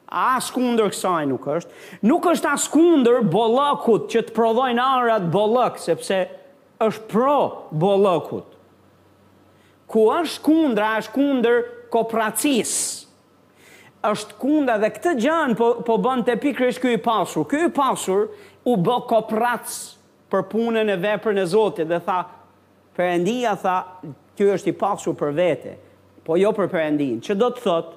[0.07, 1.73] As kundër kësaj nuk është.
[2.07, 6.21] Nuk është as kundër bolokut që të prodhojnë arat bolok, sepse
[6.83, 8.53] është pro bolokut.
[9.87, 11.59] Ku është kundër, është kundër
[11.91, 12.71] kopracis,
[14.07, 17.45] është kunda dhe këtë gjanë po, po bënd të pikrish kjo i pasur.
[17.49, 18.27] Kjo i pasur
[18.67, 19.77] u bë kopratës
[20.31, 22.21] për punën e vepër në Zotit dhe tha,
[22.97, 23.75] Perëndia tha,
[24.35, 25.75] "Ky është i pasur për vete,
[26.25, 27.93] po jo për Perëndin." Ço do të thotë?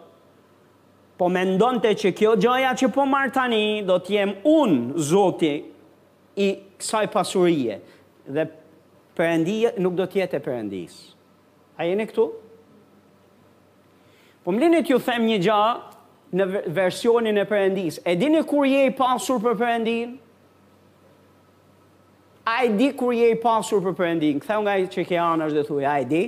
[1.20, 4.76] Po mendonte që kjo gjaja që po marr tani do të jem un
[5.10, 5.54] Zoti
[6.44, 7.78] i kësaj pasurie
[8.28, 8.44] dhe
[9.16, 10.98] Perëndia nuk do të jetë Perëndis.
[11.80, 12.28] A jeni këtu?
[14.44, 15.80] Po më lini ju them një gjë
[16.38, 17.98] në versionin e Perëndis.
[18.04, 20.18] E dini kur je i pasur për Perëndin?
[22.58, 24.40] A e di kur je i pasur për përëndin?
[24.42, 26.22] Këthe nga i që ke anë është dhe thuj, a e di?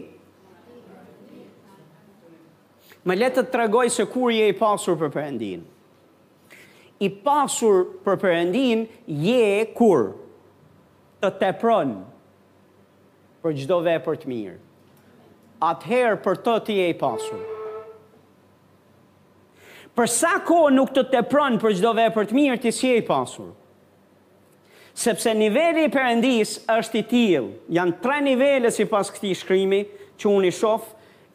[3.08, 5.64] Më letë të tregoj se kur je i pasur për përëndin?
[7.02, 8.84] I pasur për përëndin
[9.26, 10.04] je kur?
[11.22, 11.96] Të tepron
[13.42, 14.60] për gjdo vepër të mirë.
[15.72, 17.42] Atëherë për të të je i pasur.
[19.96, 23.04] Për sa kohë nuk të tepron për çdo vepër të mirë ti si je i
[23.10, 23.50] pasur?
[25.02, 27.48] sepse niveli i Perëndis është i tillë.
[27.74, 29.80] Jan tre nivele sipas këtij shkrimi
[30.20, 30.84] që unë i shoh,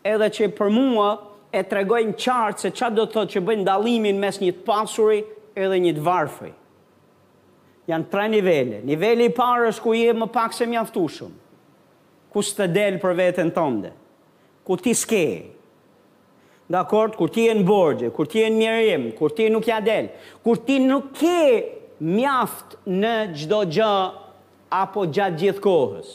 [0.08, 1.10] edhe që për mua
[1.52, 5.20] e tregojnë qartë se çfarë do të thotë që bëjnë dallimin mes një të pasuri
[5.60, 6.56] edhe një të varfrit.
[7.88, 8.82] Jan tre nivele.
[8.88, 11.36] Niveli i parë është ku je më pak se mjaftueshëm.
[12.32, 13.92] Ku s'të del për veten tënde.
[14.68, 15.28] Ku ti s'ke.
[16.68, 19.78] Dakor, kur ti je në borxhe, kur ti je në mjerim, kur ti nuk ja
[19.80, 20.10] del,
[20.44, 21.38] kur ti nuk ke
[22.06, 23.90] mjaft në gjdo gjë
[24.82, 26.10] apo gjatë gjithë kohës.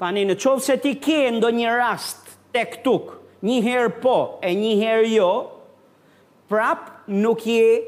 [0.00, 3.10] Pani në qovë se ti ke ndo një rast të këtuk,
[3.46, 5.30] një herë po e një herë jo,
[6.50, 7.82] prap nuk je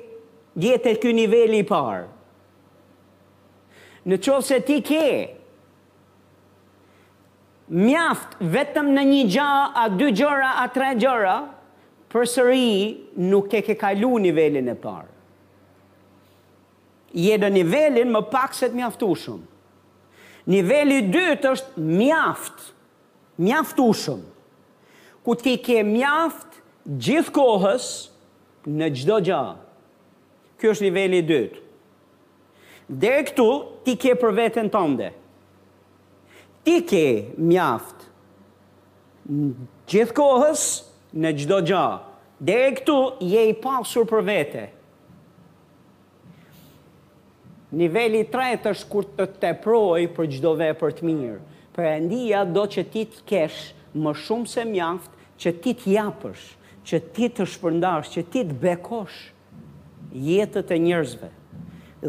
[0.60, 2.04] gjetë të kjo nivelli parë.
[4.10, 5.04] Në qovë se ti ke
[7.72, 9.50] mjaft vetëm në një gjë,
[9.82, 11.36] a dy gjëra, a tre gjëra,
[12.12, 15.11] përsëri nuk e ke kalu nivelin e parë
[17.14, 19.40] je në nivelin më pak se të mjaftushëm.
[20.50, 22.62] Niveli dytë është mjaft,
[23.38, 24.22] mjaftushëm.
[25.22, 26.56] Ku ti ke mjaft
[26.88, 27.86] gjithë kohës
[28.66, 29.42] në gjdo gja.
[30.58, 31.60] Ky është niveli dytë.
[32.92, 33.46] Dhe këtu
[33.86, 35.12] ti ke për vetën tënde.
[36.66, 37.04] Ti ke
[37.38, 38.08] mjaft
[39.90, 40.66] gjithë kohës
[41.22, 41.84] në gjdo gja.
[42.42, 42.98] Dhe këtu
[43.30, 44.66] je i pasur për vete.
[47.72, 51.38] Niveli 3 është kur të teproj për gjdo vepër të mirë.
[51.72, 53.60] Për endia do që ti të kesh
[54.02, 56.42] më shumë se mjaftë, që ti të japësh,
[56.88, 59.22] që ti të shpërndash, që ti të bekosh
[60.26, 61.30] jetët e njerëzve.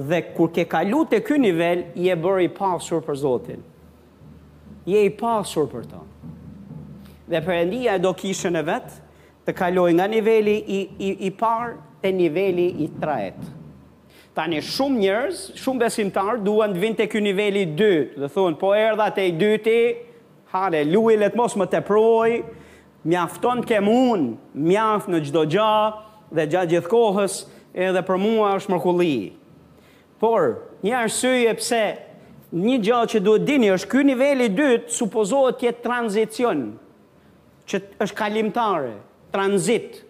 [0.10, 3.64] Dhe kur ke kalu të kjo nivel, je bërë i pasur për Zotin.
[4.92, 6.04] Je i pasur për ta.
[7.32, 9.00] Dhe për endia do kishën e vetë,
[9.48, 13.54] të kaloj nga niveli i, i, i parë të niveli i trajetë.
[14.34, 18.72] Tani shumë njerëz, shumë besimtar duan të vinë tek niveli 2, do të thonë, po
[18.74, 19.76] erdha te i dyti,
[20.50, 22.40] haleluja, let mos më teproj,
[23.06, 24.32] mjafton të kem unë,
[24.72, 25.76] mjaft në çdo gjë
[26.34, 27.36] dhe gjatë gjithë kohës,
[27.78, 29.14] edhe për mua është mrekulli.
[30.24, 30.48] Por,
[30.82, 31.84] një arsye pse
[32.64, 36.66] një gjë që duhet dini është ky niveli 2 supozohet të jetë tranzicion,
[37.70, 38.96] që është kalimtare,
[39.34, 40.02] tranzit.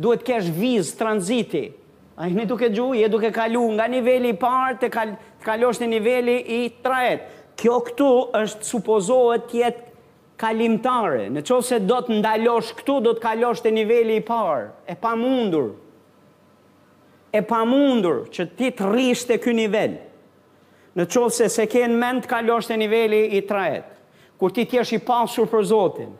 [0.00, 1.68] Duhet të kesh vizë tranziti,
[2.16, 5.10] A i një duke gju, e duke kalu nga nivelli parë, të kal
[5.44, 7.26] kalosh në nivelli i trajet.
[7.60, 8.06] Kjo këtu
[8.38, 9.82] është supozohet tjetë
[10.40, 11.26] kalimtare.
[11.32, 14.64] Në qovë se do të ndalosh këtu, do të kalosh të nivelli i parë.
[14.88, 15.74] E pa mundur.
[17.36, 19.98] E pa mundur që ti të rrishtë të kjo nivell.
[20.96, 23.92] Në qovë se se kënë mend të kalosh të nivelli i trajet.
[24.40, 26.12] Kur ti t'jesh i pasur për Zotin.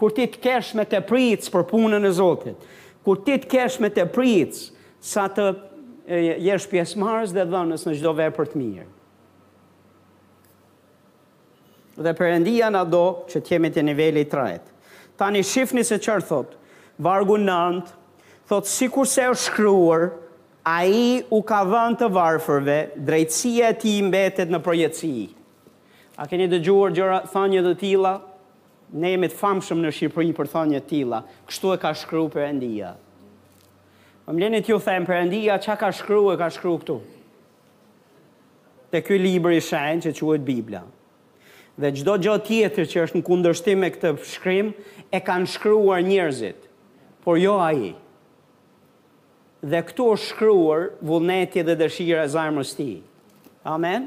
[0.00, 2.56] Kur ti t'kesh me të pritës për punën e Zotit.
[3.04, 4.70] Kur ti t'kesh me të pritës
[5.02, 5.46] sa të
[6.46, 8.86] jesh marës dhe dhënës në çdo vepër të mirë.
[12.02, 14.70] Dhe Perëndia na do që të jemi të niveli i tretë.
[15.18, 16.54] Tani shifni se çfarë thot.
[17.02, 17.82] Vargu 9
[18.48, 20.10] thot sikur se është shkruar
[20.64, 25.24] A i u ka dhënë të varëfërve, drejtësia e ti imbetet në projetësi.
[26.22, 28.12] A keni dëgjuar gjëra thanje dhe tila?
[28.94, 31.24] Ne jemi të famshëm në Shqipëri për thanje tila.
[31.50, 32.92] Kështu e ka shkru Kështu e ka shkru për endia.
[34.26, 36.96] Më më lëni t'ju thëmë për që ka shkru e ka shkru këtu.
[38.92, 40.82] Te kjoj libër i shenë që quet Biblia.
[41.80, 44.68] Dhe gjdo gjot tjetër që është në kundërshtim e këtë shkrim,
[45.10, 46.68] e kanë shkruar njërzit,
[47.24, 47.90] por jo a i.
[49.64, 52.88] Dhe këtu është shkruar vullneti dhe dëshira zarmës ti.
[53.74, 54.06] Amen?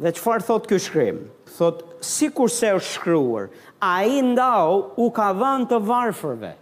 [0.00, 1.24] Dhe qëfar thot kjo shkrim?
[1.56, 3.48] Thot, si kurse është shkruar,
[3.80, 6.56] a i ndau u ka vënd të varfërve.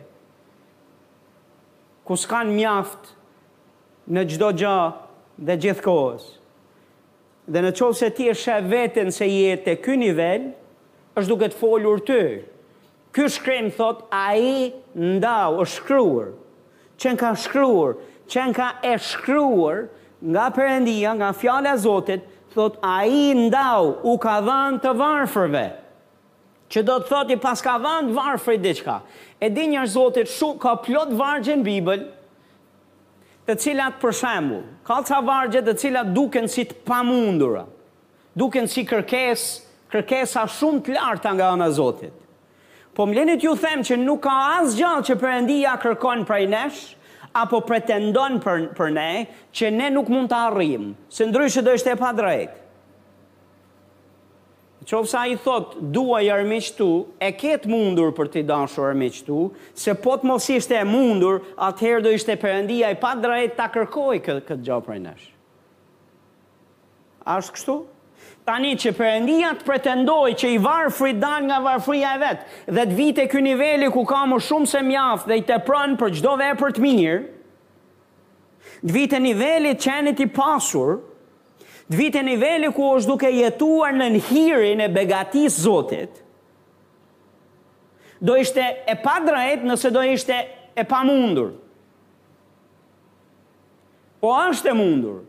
[2.06, 3.10] Kus kanë mjaft
[4.14, 4.78] në gjdo gjë
[5.50, 6.30] dhe gjithkoz.
[7.50, 10.54] Dhe në qovë se ti e shë vetën se jetë të nivel, nivellë,
[11.18, 12.22] është duke të folur ty.
[13.16, 16.34] Ky shkrim thot a i ndau, është shkruar.
[17.00, 17.96] Qen ka shkruar,
[18.32, 19.86] qen ka e shkruar
[20.24, 22.24] nga përendia, nga fjale a Zotit,
[22.54, 25.66] thot a i ndau, u ka dhanë të varfërve.
[26.72, 29.00] Që do të thot i pas ka dhanë të i diqka.
[29.40, 32.10] E di Zotit shu ka plot vargjën Bibel,
[33.48, 37.66] të cilat për shembull, ka ca vargje të cilat duken si të pamundura,
[38.36, 39.65] duken si kërkesë,
[39.96, 42.14] kërkesa shumë të larta nga ana e Zotit.
[42.96, 46.84] Po mlenit ju them që nuk ka as gjallë që Perëndia kërkon prej nesh
[47.36, 49.08] apo pretendon për për ne
[49.52, 52.62] që ne nuk mund të arrijm, se ndryshe do ishte pa drejt.
[54.86, 59.96] Qof sa i thot, dua i armiqtu, e ket mundur për të dashur armiqtu, se
[59.98, 64.22] po të mos ishte e mundur, atëherë do ishte Perëndia i pa drejt ta kërkoj
[64.30, 65.26] këtë këtë gjallë prej nesh.
[67.36, 67.78] Ashtu kështu,
[68.46, 72.44] Tani që përëndia të pretendoj që i varë dal nga varë e vetë,
[72.78, 75.98] dhe të vite kë nivelli ku ka më shumë se mjafë dhe i të prënë
[76.02, 77.16] për gjdo dhe e për të mirë,
[78.86, 81.00] të vite nivelli të qenit i pasur,
[81.90, 86.22] të vite nivelli ku është duke jetuar në nëhirin e begatis zotit,
[88.26, 91.50] do ishte e pa drajt nëse do ishte e pa mundur.
[94.22, 95.24] Po ashte mundur,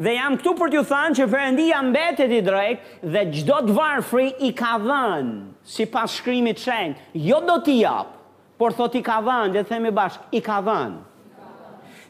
[0.00, 4.30] Dhe jam këtu për t'ju thënë që Perëndia mbetet i drejtë dhe çdo të varfri
[4.46, 5.32] i ka dhënë
[5.74, 7.02] sipas shkrimit të shenjtë.
[7.28, 8.14] Jo do t'i jap,
[8.56, 11.00] por thotë i ka dhënë, dhe themi bashkë, i ka dhënë.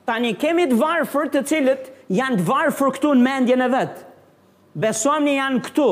[0.07, 1.89] Tani kemi të varfër të cilët
[2.21, 3.99] janë të varfër këtu në mendjen e vet.
[4.85, 5.91] Besojmë janë këtu.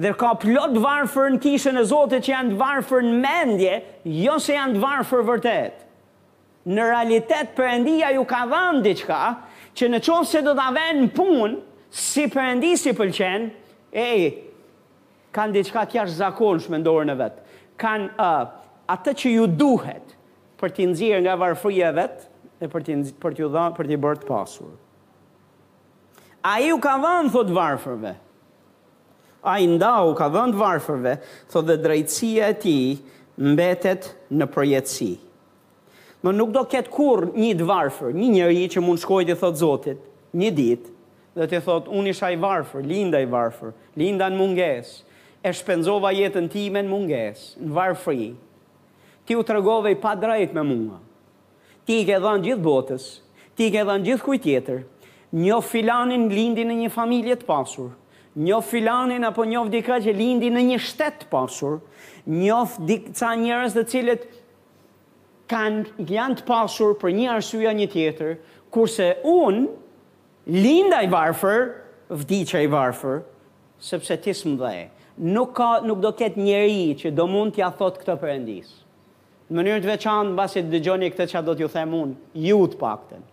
[0.00, 3.76] Dhe ka plot të varfër në kishën e Zotit që janë të varfër në mendje,
[4.24, 5.84] jo se janë të varfër vërtet.
[6.72, 9.20] Në realitet Perëndia ju ka dhanë diçka,
[9.78, 11.58] që në qovë se do të avenë në punë,
[11.94, 13.46] si përëndi si pëlqen,
[13.94, 14.06] e,
[15.34, 17.44] kanë diçka tjarë zakonë shme ndorë në vetë.
[17.78, 18.48] Kanë uh,
[18.90, 20.14] atë që ju duhet
[20.58, 22.26] për t'i nëzirë nga varëfrije vetë
[22.58, 24.74] dhe për t'i, për t'i, për t'i bërë të pasurë.
[26.48, 28.14] A ju u ka vënë, thot varëfërve.
[29.46, 31.16] A i nda u ka vënë të
[31.52, 32.76] thotë dhe drejtësia e ti
[33.46, 34.42] mbetet në përjetësi.
[34.44, 35.12] Në përjetësi
[36.22, 39.58] më nuk do ketë kur një të varfër, një njëri që mund shkoj të thotë
[39.60, 39.98] Zotit,
[40.40, 40.90] një ditë,
[41.38, 44.90] dhe të thotë, unë isha i varfër, linda i varfër, linda në munges,
[45.46, 48.32] e shpenzova jetën ti me në munges, në varfëri,
[49.26, 50.98] ti u të regove i pa drejt me mua,
[51.86, 53.06] ti i ke dhanë gjithë botës,
[53.54, 54.82] ti i ke dhanë gjithë kuj tjetër,
[55.38, 57.92] një filanin lindi në një familje të pasur,
[58.38, 61.78] një filanin apo një vdika që lindi në një shtetë pasur,
[62.28, 64.26] një vdika njërës dhe cilët
[65.50, 68.34] kanë janë të pasur për një arsye një tjetër,
[68.74, 69.64] kurse un
[70.62, 71.64] linda i varfër,
[72.22, 73.22] vdiqa i varfër,
[73.90, 74.74] sepse ti s'm dhe.
[75.34, 78.68] Nuk ka nuk do ket njeri që do mund t'ja thot këtë perëndis.
[79.48, 82.12] Në mënyrë të veçantë mbasi të dëgjoni këtë çfarë do t'ju them un,
[82.44, 83.24] ju të paktën.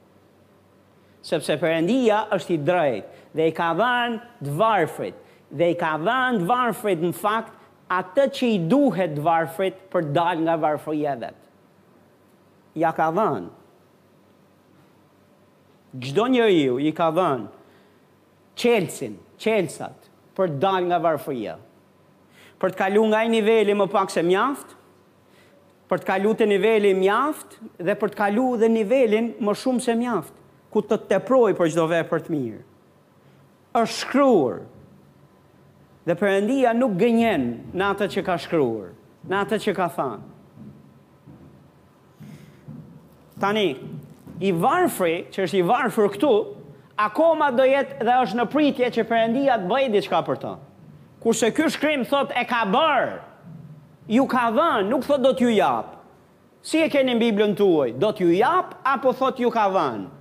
[1.26, 5.22] Sepse perëndia është i drejtë dhe i ka dhënë të varfrit
[5.58, 7.54] dhe i ka dhënë të varfrit në fakt
[8.00, 11.45] atë që i duhet të varfrit për dal nga varfëria vetë
[12.76, 13.52] ja ka dhënë.
[15.96, 17.46] Gjdo një riu i ka dhënë
[18.60, 21.54] qelsin, qelsat, për të dalë nga varfëria.
[22.60, 24.76] Për të kalu nga i nivelli më pak se mjaftë,
[25.92, 29.96] për të kalu të nivelli mjaft dhe për të kalu dhe nivelin më shumë se
[29.96, 30.34] mjaft,
[30.74, 32.64] ku të teproj për gjdo vej për të mirë.
[33.76, 34.60] është shkruar
[36.08, 37.42] dhe përëndia nuk gënjen
[37.76, 38.94] në atët që ka shkruar,
[39.28, 40.24] në atët që ka thanë.
[43.46, 43.70] Tani,
[44.42, 46.30] i varfri, që është i varfër këtu,
[46.98, 50.54] akoma do jetë dhe është në pritje që përëndia të bëjë diçka për të.
[51.22, 53.20] Kurse kjo shkrim thot e ka bërë,
[54.18, 55.94] ju ka dhënë, nuk thot do t'ju japë.
[56.66, 60.14] Si e keni në Biblën të uaj, do t'ju japë, apo thot ju ka dhënë?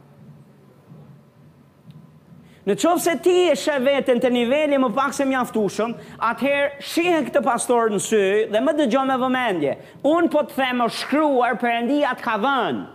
[2.69, 5.93] Në qovë se ti e shë vetën të nivelli më pak se mjaftushëm,
[6.29, 9.75] atëherë shihën këtë pastor në sy dhe më dëgjo me vëmendje.
[10.13, 12.94] Unë po të themë shkruar për të ka dhënë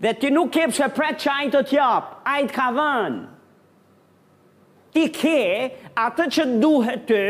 [0.00, 3.22] dhe ti nuk kep se pret qajnë të tjap, ajt ka vënë.
[4.94, 5.38] Ti ke
[5.98, 7.20] atë që duhet të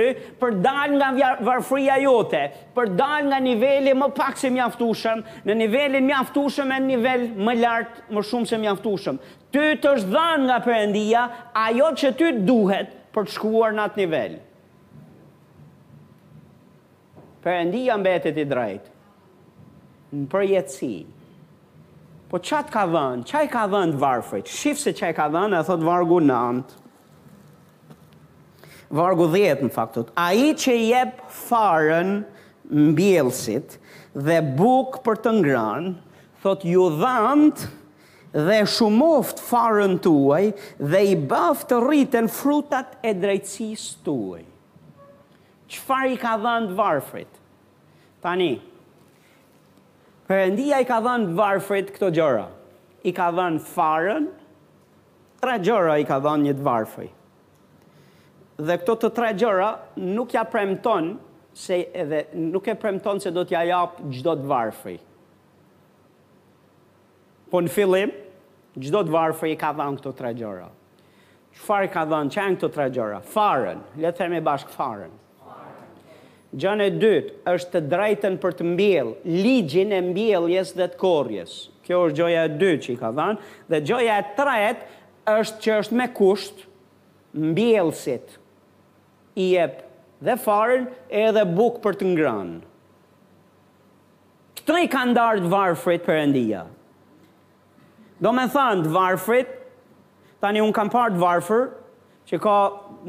[0.40, 2.42] për dal nga varfria jote,
[2.76, 8.12] për dal nga nivelli më pak se mjaftushëm, në nivelli mjaftushëm e nivel më lartë
[8.18, 9.20] më shumë se mjaftushëm.
[9.54, 11.24] Ty të është dhanë nga përëndia
[11.64, 14.36] ajo që ty duhet për të shkuar në atë nivel.
[17.44, 18.94] Përëndia mbetet i drejtë
[20.20, 20.94] në përjetësi.
[22.34, 24.48] Po qatë ka dhënë, qaj ka dhënë të varfrit?
[24.50, 26.80] Shifë se qaj ka dhënë, e thot vargu nëndë.
[28.98, 30.08] Vargu dhjetë në faktut.
[30.18, 32.10] A i që jep farën
[32.90, 33.76] mbjelsit
[34.26, 35.94] dhe buk për të ngranë,
[36.42, 37.70] thot ju dhëndë
[38.50, 40.42] dhe shumoft farën tuaj
[40.90, 44.42] dhe i baf të rriten frutat e drejtësis tuaj.
[45.70, 47.42] Çfarë i ka dhënë të varfrit?
[48.26, 48.56] Tani,
[50.24, 52.46] Perëndia i ka dhënë varfrit këto gjëra.
[53.04, 54.26] I ka dhënë farën,
[55.42, 57.10] tre gjëra i ka dhënë një varfri.
[58.56, 59.66] Dhe këto të tre gjëra
[60.00, 61.10] nuk ja premton
[61.54, 64.96] se edhe nuk e premton se do t'ja jap çdo të varfri.
[67.52, 68.14] Po në fillim
[68.80, 70.70] çdo të varfri i ka dhënë këto tre gjëra.
[71.58, 73.20] Çfarë ka dhënë në këto tre gjëra?
[73.36, 75.14] Farën, le të themi bashkë farën.
[76.54, 81.54] Gjën e dytë është të drejten për të mbjell, ligjin e mbjelljes dhe të korjes.
[81.84, 83.48] Kjo është gjoja e dytë që i ka dhënë.
[83.72, 86.62] Dhe gjoja e tretë është që është me kusht
[87.50, 88.36] mbjellësit.
[89.34, 89.80] I jep
[90.24, 90.86] dhe farën
[91.24, 92.60] edhe bukë për të ngranë.
[94.60, 96.62] Këtëri i ka ndarë të varfrit për endia.
[98.22, 99.50] Do me thanë të varfrit,
[100.40, 101.66] tani unë kam parë të varfër,
[102.30, 102.54] që ka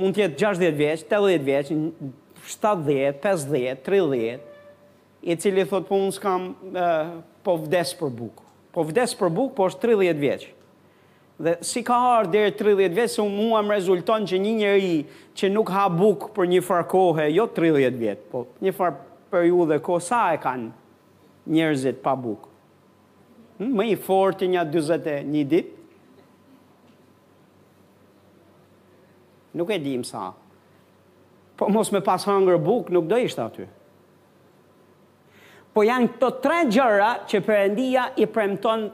[0.02, 1.84] mund tjetë 60 vjeqë, 80 vjeqë,
[2.48, 4.39] 70, 50, 30,
[5.26, 7.16] i cili thot po unë s'kam uh,
[7.46, 8.43] po vdes për bukë.
[8.76, 10.52] Po vdes për bukë, po është 30 vjeqë.
[11.46, 14.96] Dhe si ka arë dhe 30 vjeqë, se unë mua më rezulton që një njëri
[15.36, 19.02] që nuk ha bukë për një farë kohë, jo 30 vjeqë, po një farë
[19.34, 20.70] periude kohë, sa e kanë
[21.58, 22.52] njerëzit pa bukë?
[23.60, 25.72] Hmm, më i forti një 20 një ditë,
[29.56, 30.34] Nuk e dim sa.
[31.56, 33.66] Po mos me pas hangër buk, nuk do ishtë aty.
[35.72, 38.86] Po janë të tre gjëra që përëndia i premton,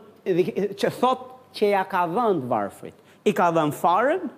[0.82, 1.26] që thot
[1.58, 2.96] që ja ka dhënë varfrit.
[3.30, 4.30] I ka dhënë farën,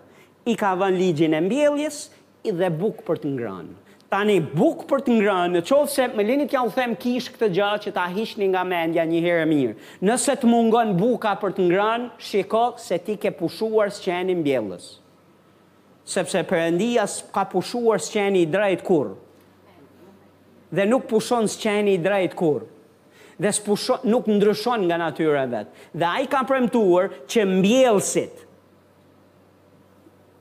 [0.52, 2.00] i ka dhënë ligjin e mbjeljes,
[2.48, 3.76] i dhe buk për të ngrënë.
[4.14, 7.84] Tani, buk për të ngrënë, në qovë se me linit u them kish këtë gjatë
[7.88, 9.78] që ta hishni nga mendja një herë mirë.
[10.06, 14.92] Nëse të mungon buka për të ngrënë, shiko se ti ke pushuar së qeni mbjellës
[16.08, 19.14] sepse përëndia ka pushuar së qeni i drejt kur.
[20.74, 22.64] Dhe nuk pushon së qeni i drejt kur.
[23.42, 25.72] Dhe s'pushon, nuk ndryshon nga natyre vetë.
[25.94, 28.44] Dhe a i ka premtuar që mbjelsit,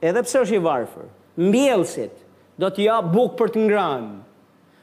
[0.02, 1.06] edhe pse është i varfër,
[1.48, 2.12] mbjelsit,
[2.60, 4.20] do t'ja buk për të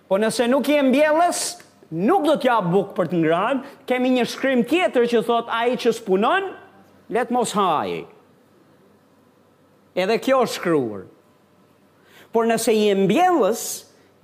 [0.09, 1.61] Po nëse nuk i mbjeles,
[1.91, 5.91] nuk do t'ja buk për të kemi një shkrim tjetër që thot a i që
[5.99, 6.47] s'punon,
[7.13, 8.07] letë mos hajë.
[9.97, 11.05] Edhe kjo është shkruar.
[12.31, 13.61] Por nëse i mbjellës,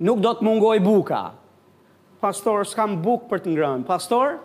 [0.06, 1.22] nuk do të mungoj buka.
[2.22, 3.86] Pastor, s'kam buk për të ngrënë.
[3.88, 4.36] Pastor,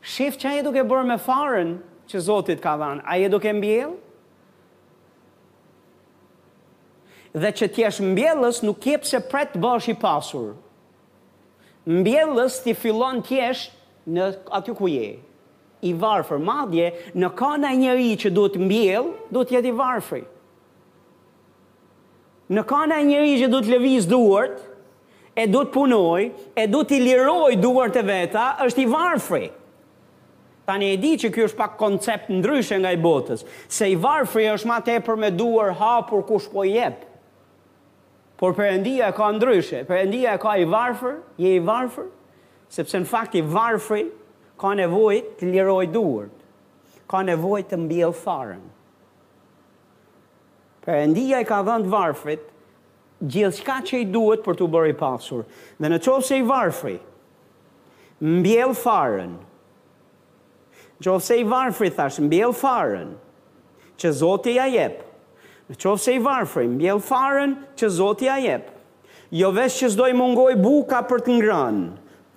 [0.00, 1.74] shif që a e duke bërë me farën
[2.10, 3.04] që Zotit ka dhanë.
[3.04, 4.06] A e duke mbjellë?
[7.40, 10.54] Dhe që t'jesh mbjellës, nuk kjepë se pret të bësh i pasur.
[11.86, 13.66] Mbjellës t'i fillon t'jesh
[14.10, 15.12] në aty ku je.
[15.80, 20.24] I varfër, madje, në kona njëri që duhet mbjellë, duhet i varfër
[22.50, 24.56] në kana e njëri që du të lëviz duart,
[25.38, 26.24] e du të punoj,
[26.58, 29.44] e du të liroj duart e veta, është i varfri.
[30.68, 34.48] Tani e di që kjo është pak koncept ndryshe nga i botës, se i varfri
[34.52, 37.06] është ma tepër me duar hapur kush po jep.
[38.40, 42.10] Por përëndia e ka ndryshe, përëndia e ka i varfër, je i varfër,
[42.72, 44.08] sepse në fakt i varfër
[44.60, 46.34] ka nevojt të liroj duart,
[47.10, 48.62] ka nevojt të mbjell farën.
[50.80, 52.46] Perëndia i ka dhënë varfrit
[53.32, 55.42] gjithçka që i duhet për t'u bërë i pasur.
[55.76, 56.94] Dhe në qovë se i varfri
[58.38, 59.34] mbjell farën.
[61.04, 63.12] Jo se i varfri thash mbjell farën
[64.00, 64.98] që Zoti ja jep.
[65.70, 68.72] Në çon se i varfri mbjell farën që Zoti ja jep.
[69.30, 71.84] Jo vetë që i mungoj buka për të ngrënë,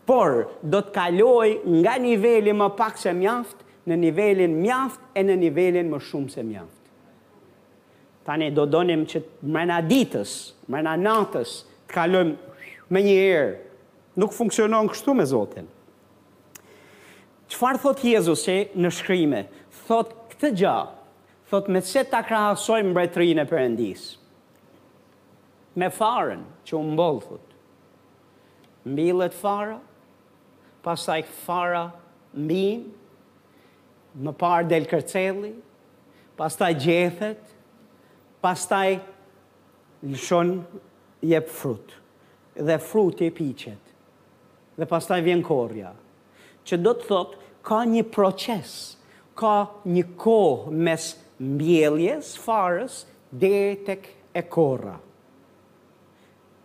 [0.07, 1.47] por do të kaloj
[1.79, 6.43] nga niveli më pak se mjaft në nivelin mjaft e në nivelin më shumë se
[6.43, 6.82] mjaft.
[8.25, 9.19] Tani do donim që
[9.51, 10.33] mërna ditës,
[10.71, 11.57] mërna natës,
[11.87, 12.33] të kalëm
[12.93, 13.51] me një erë.
[14.21, 15.67] Nuk funksionon kështu me Zotin.
[17.51, 19.41] Qëfar thot Jezus e në shkrimë?
[19.89, 20.75] Thot këtë gja,
[21.51, 24.13] thot me se ta krahasojmë mbretërinë e përëndisë.
[25.81, 27.57] Me farën që unë mbolë, thot.
[28.93, 29.77] Mbilët fara,
[30.85, 31.87] pasaj fara
[32.37, 32.85] mbinë,
[34.23, 35.51] më parë delë kërceli,
[36.37, 37.52] pasaj gjethet,
[38.43, 38.99] pastaj
[40.03, 40.51] lëshon
[41.23, 41.95] jep frut
[42.59, 43.93] dhe frut e piqet
[44.77, 45.93] dhe pastaj vjen korja
[46.67, 47.37] që do të thot
[47.67, 48.73] ka një proces
[49.39, 49.55] ka
[49.93, 51.07] një kohë mes
[51.41, 53.03] mbjeljes farës
[53.41, 53.55] dhe
[53.87, 54.97] tek e korra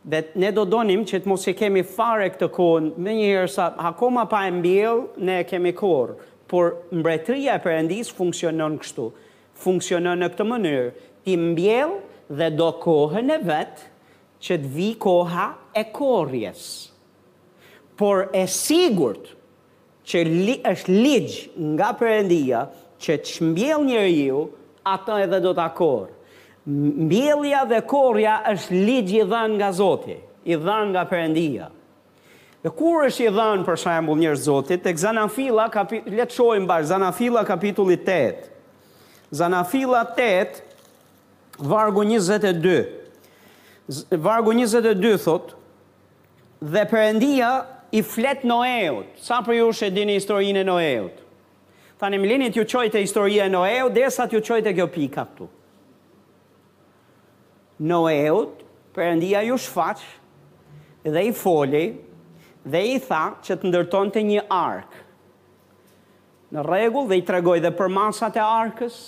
[0.09, 3.51] dhe ne do donim që të mos e kemi farë e këtë kohën me njëherë
[3.55, 6.19] sa hako ma pa e mbjel ne e kemi korë
[6.49, 9.09] por mbretria e përëndis funksionon kështu
[9.59, 10.87] funksionon në këtë mënyrë
[11.29, 11.91] ti mbjell
[12.41, 13.87] dhe do kohën e vetë
[14.45, 16.63] që të vi koha e korjes.
[18.01, 19.33] Por e sigurt
[20.09, 22.63] që li, është ligjë nga përëndia
[23.03, 24.39] që të shmbjell njërë ju,
[24.95, 26.15] ata edhe do të akorë.
[27.09, 30.17] Mbjellja dhe korja është ligjë i dhanë nga zoti,
[30.53, 31.67] i dhanë nga përëndia.
[32.65, 36.01] Dhe kur është i dhanë për shambull njërë zotit, e këzana fila, kapi,
[36.33, 38.49] shojmë bashkë, zana fila 8.
[39.41, 40.03] Zana fila
[41.59, 42.89] vargu 22.
[44.13, 45.55] Vargu 22 thot,
[46.61, 47.53] dhe përëndia
[47.97, 49.15] i flet Noeut.
[49.25, 51.23] Sa për ju shë dini historinë e Noeut?
[51.99, 55.25] Thanim, linit ju qojtë e historie e Noeut, dhe sa t'ju qojtë e kjo pika
[55.27, 55.49] këtu.
[57.89, 58.61] Noeut,
[58.95, 60.03] përëndia ju shfaq,
[61.09, 61.87] dhe i foli,
[62.67, 65.05] dhe i tha që të ndërton të një arkë.
[66.55, 68.99] Në regull dhe i tregoj dhe për masat e arkës,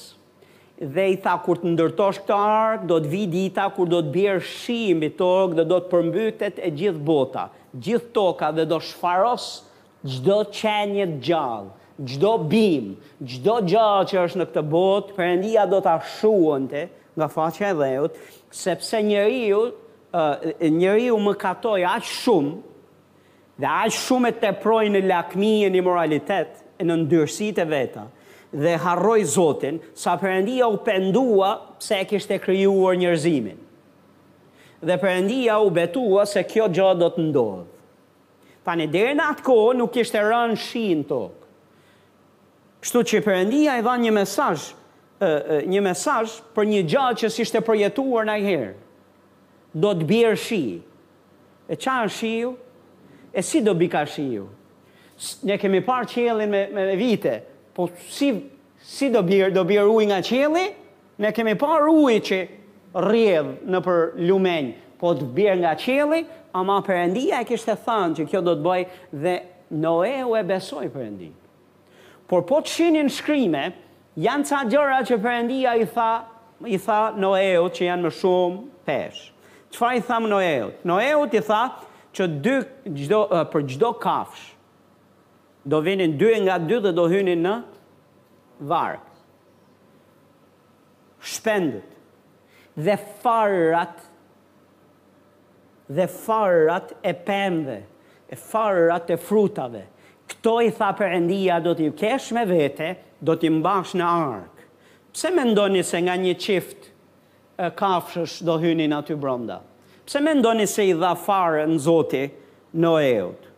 [0.80, 4.12] dhe i tha kur të ndërtosh këtë ark, do të vi dita kur do të
[4.14, 7.48] bjerë shi mbi tokë dhe do të përmbytet e gjithë bota,
[7.84, 9.48] gjithë toka dhe do shfaros
[10.08, 11.70] çdo qenie gjallë.
[12.00, 12.86] Gjdo bim,
[13.28, 16.84] gjdo gjallë që është në këtë botë, përëndia do të ashuën të
[17.20, 18.14] nga faqe e dheut,
[18.56, 19.58] sepse njëriju,
[20.78, 22.54] njëriju më katoj aqë shumë,
[23.60, 27.68] dhe aqë shumë e të projnë në lakmi e një moralitet, e në ndyrësit e
[27.68, 28.06] veta,
[28.52, 33.58] dhe harroj Zotin, sa përëndia u pendua se e kishte kryuar njërzimin.
[34.82, 37.64] Dhe përëndia u betua se kjo gjatë do të ndodhë.
[38.90, 41.40] dhe në atë kohë nuk ishte rënë shi në tokë.
[42.82, 44.58] Kështu që përëndia e dha një mesaj,
[45.70, 46.24] një mesaj
[46.54, 48.74] për një gjatë që si shte përjetuar në herë.
[49.74, 50.82] Do të bjerë shi.
[51.68, 52.56] E qa në shi ju?
[53.32, 54.48] E si do bika shi ju?
[55.42, 57.42] Ne kemi parë qëllin me, me vite.
[57.74, 58.34] Po si
[58.82, 60.66] si do bjerë do bier ujë nga qielli?
[61.22, 62.38] Ne kemi par ujë që
[63.04, 63.50] rrjedh
[63.86, 63.98] për
[64.28, 66.22] lumen, po të bjerë nga qielli,
[66.58, 68.82] ama Perëndia e kishte thënë që kjo do të bëj
[69.26, 69.36] dhe
[69.84, 71.32] Noe u e besoi Perëndin.
[72.26, 73.64] Por po të shihnin shkrime,
[74.18, 76.10] janë ca gjëra që Perëndia i tha,
[76.66, 79.22] i tha Noeut që janë më shumë pesh.
[79.70, 80.82] Qëfar i tha Noeut?
[80.90, 81.60] Noeut i tha
[82.16, 82.56] që dy
[83.06, 84.50] çdo për çdo kafsh,
[85.68, 87.54] do vinin dy nga dy dhe do hynin në
[88.70, 89.08] varkë.
[91.20, 91.96] Shpendët
[92.86, 93.98] dhe farrat,
[95.96, 97.80] dhe farrat e pembe,
[98.32, 99.84] e farrat e frutave.
[100.30, 104.68] Këto i tha për endia do t'i kesh me vete, do t'i mbash në arkë.
[105.10, 106.88] Pse me ndoni se nga një qift
[107.76, 109.58] kafshës do hyni aty t'i bronda?
[110.08, 112.24] Pse me ndoni se i dha farë në zoti
[112.80, 113.49] në eutë?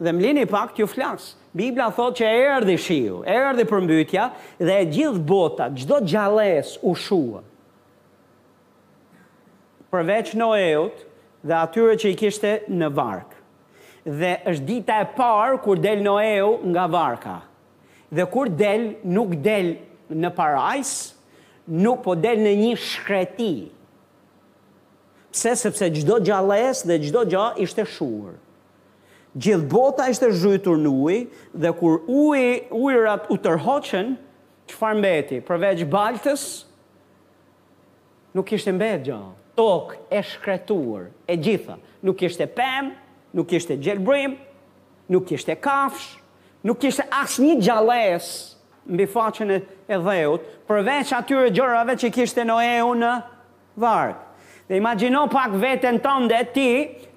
[0.00, 1.22] dhe më lini pak t'ju flas.
[1.58, 4.24] Bibla thot që erdhi shiu, erdhi përmbytja
[4.66, 7.40] dhe e gjithë bota, çdo gjales u shua.
[9.90, 10.96] Përveç Noeut
[11.48, 13.38] dhe atyre që i kishte në varkë.
[14.20, 17.36] Dhe është dita e parë kur del Noeu nga varka.
[18.16, 18.82] Dhe kur del,
[19.16, 19.72] nuk del
[20.22, 20.92] në parajs,
[21.84, 23.52] nuk po del në një shkreti.
[25.30, 28.36] Pse sepse çdo gjales dhe çdo gja ishte shurë
[29.38, 31.18] Gjithë bota ishte zhytur në uj,
[31.62, 32.42] dhe kur uj,
[32.74, 34.16] ujrat u tërhoqen,
[34.70, 35.38] që farë mbeti?
[35.46, 36.42] Përveç baltës,
[38.34, 39.20] nuk ishte mbetë gjo.
[39.58, 41.76] Tokë e shkretuar, e gjitha.
[42.06, 42.90] Nuk ishte pem,
[43.36, 44.34] nuk ishte gjelbrim,
[45.10, 46.16] nuk ishte kafsh,
[46.66, 48.30] nuk ishte asë një gjales
[48.90, 53.12] mbi faqen e dheut, përveç atyre gjërave që kishte Noeu në
[53.78, 54.29] varkë.
[54.70, 56.68] Dhe imagino pak vetën të ti,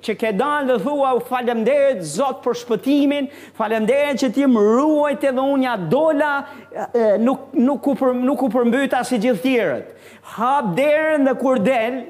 [0.03, 3.27] që ke dalë dhe thua u falemderit zotë për shpëtimin,
[3.59, 6.31] falemderit që ti më ruajt edhe unja dola,
[6.73, 9.93] e, nuk, nuk, u për, nuk u përmbyta si gjithë tjërët.
[10.33, 12.09] Hap derën dhe kur delë,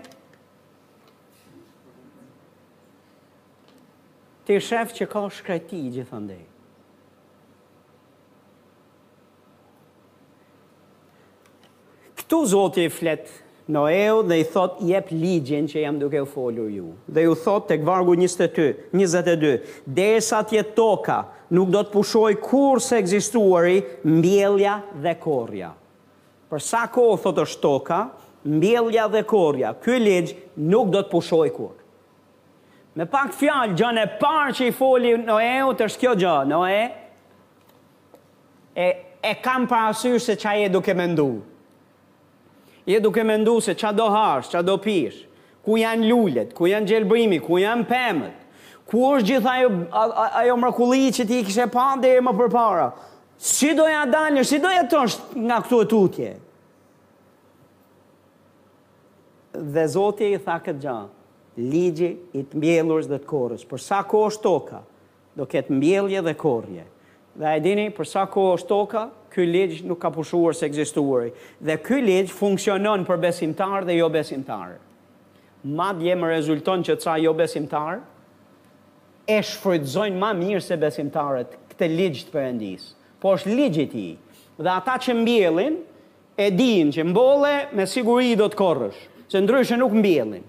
[4.47, 6.43] ti shëf që ka shkreti gjithë ndëj.
[12.21, 16.67] Këtu zotë i fletë, Noeu dhe i thot jep ligjen që jam duke u folur
[16.71, 16.89] ju.
[17.07, 19.53] Dhe ju thot tek vargu 22, 22,
[19.85, 21.21] derisa të jetë toka,
[21.55, 25.69] nuk do të pushoj kur se ekzistuari mbjellja dhe korja.
[26.51, 28.01] Për sa kohë thot është toka,
[28.43, 31.71] mbjellja dhe korja, ky ligj nuk do të pushoj kur.
[32.99, 36.83] Me pak fjalë, gjën e parë që i foli Noeu të është kjo gjë, Noe,
[38.75, 38.91] e,
[39.23, 41.39] e kam parasysh se çaje e duke me nduë
[42.85, 45.23] Je duke me ndu se qa do harsh, qa do pish,
[45.65, 48.39] ku janë lullet, ku janë gjelbrimi, ku janë pëmët,
[48.91, 49.69] ku është gjitha ajo,
[50.41, 52.89] ajo mrakulli që ti kështë e pa dhe e më përpara.
[53.39, 55.03] Si do janë danjë, si do janë
[55.47, 56.33] nga këtu e tutje?
[59.73, 61.11] Dhe Zotje i tha këtë gjanë,
[61.69, 64.83] ligji i të mbjellurës dhe të korës, për sa ko është toka,
[65.39, 66.83] do ketë mbjellje dhe korje.
[67.39, 71.31] Dhe e dini, për sa ko është toka, ky ligj nuk ka pushuar se ekzistuari
[71.59, 74.75] dhe ky ligj funksionon për besimtar dhe jo besimtar.
[75.63, 78.01] Madje më rezulton që ca jo besimtar
[79.27, 82.85] e shfrytëzojnë më mirë se besimtarët këtë ligj të Perëndis.
[83.21, 84.15] Po është ligji i tij.
[84.59, 85.77] Dhe ata që mbjellin
[86.37, 88.99] e dinë që mbolle me siguri do të korrësh,
[89.31, 90.43] se ndryshe nuk mbjellin.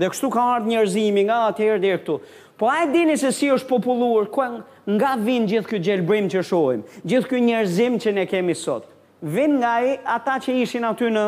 [0.00, 2.18] Dhe kështu ka ardhur njerëzimi nga atëherë deri këtu.
[2.60, 4.44] Po a e dini se si është populluar, ku
[4.92, 8.90] nga vinë gjithë kjo gjelbrim që shojmë, gjithë kjo njerëzim që ne kemi sot.
[9.24, 11.22] Vinë nga i ata që ishin aty në,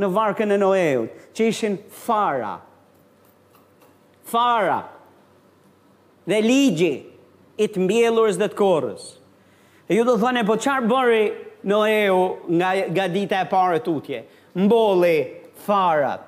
[0.00, 2.54] në varkën e Noeut, që ishin fara.
[4.32, 4.78] Fara.
[6.24, 6.94] Dhe ligji
[7.60, 9.04] i të mbjellurës dhe të korës.
[9.90, 11.22] E ju do thone, po qarë bëri
[11.74, 12.22] Noeu
[12.56, 14.24] nga, nga dita e pare të utje?
[14.56, 15.18] Mboli
[15.66, 16.24] farat.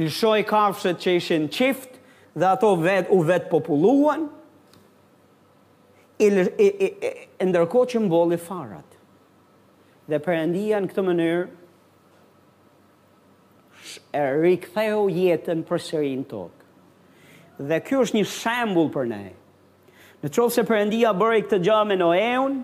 [0.00, 1.95] Lëshoj kafshët që ishin qift,
[2.36, 4.26] dhe ato vet, u vet populluan,
[6.20, 7.10] e, e,
[7.44, 8.96] ndërko që mbolli farat.
[10.08, 11.46] Dhe perëndia në këtë mënyrë,
[14.16, 16.64] e riktheu jetën për sërin tokë.
[17.70, 19.22] Dhe kjo është një shambull për ne.
[20.22, 22.58] Në qovë se përëndia bërë i këtë gja me Noeun,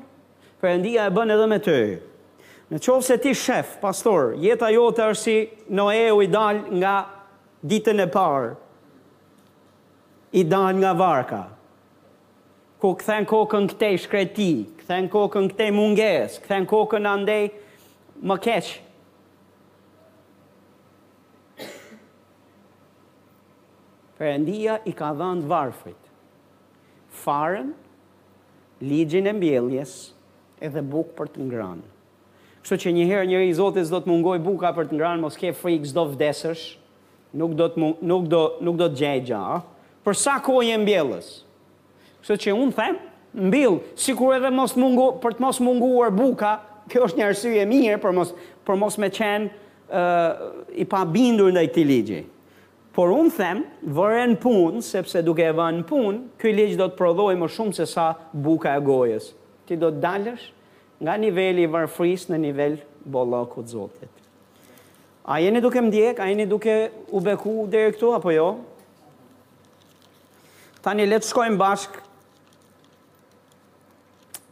[0.60, 1.78] përëndia e bënë edhe me të.
[2.72, 5.36] Në qovë se ti shef, pastor, jeta jo të është si
[5.76, 6.94] Noeu i dal nga
[7.64, 8.52] ditën e parë,
[10.32, 11.42] i dal nga varka.
[12.80, 17.36] Ku kthen kokën këte shkreti, kthen kokën këte munges, kthen kokën ande
[18.26, 18.70] më keq.
[24.18, 25.98] Perëndia i ka dhënë varfrit
[27.22, 27.68] farën,
[28.82, 29.90] ligjin e mbjelljes,
[30.64, 31.84] edhe bukë për të ngranë.
[32.64, 35.36] Këso që një herë njëri i Zotit do të mungoj buka për të ngranë, mos
[35.38, 36.64] ke frikë, s'do vdesësh,
[37.38, 39.44] nuk do të nuk do nuk do të gjej gjë,
[40.02, 41.28] për sa kohë jemi mbjellës.
[42.22, 42.98] Kështu që un them,
[43.48, 46.56] mbill, sikur edhe mos mungo, për të mos munguar buka,
[46.90, 48.32] kjo është një arsye e mirë për mos
[48.66, 50.42] për mos më qenë uh,
[50.78, 52.20] i pa bindur ndaj këtij ligji.
[52.94, 53.62] Por un them,
[53.96, 57.78] vëren punë sepse duke e vënë në punë, ky ligj do të prodhojë më shumë
[57.78, 59.30] se sa buka e gojës.
[59.66, 60.44] Ti do të dalësh
[61.02, 62.76] nga niveli i varfërisë në nivel
[63.10, 64.18] bollaku të Zotit.
[65.26, 66.76] A jeni duke më a jeni duke
[67.14, 68.50] u beku dhe këtu, apo jo?
[70.82, 71.98] Tani një letë shkojmë bashk.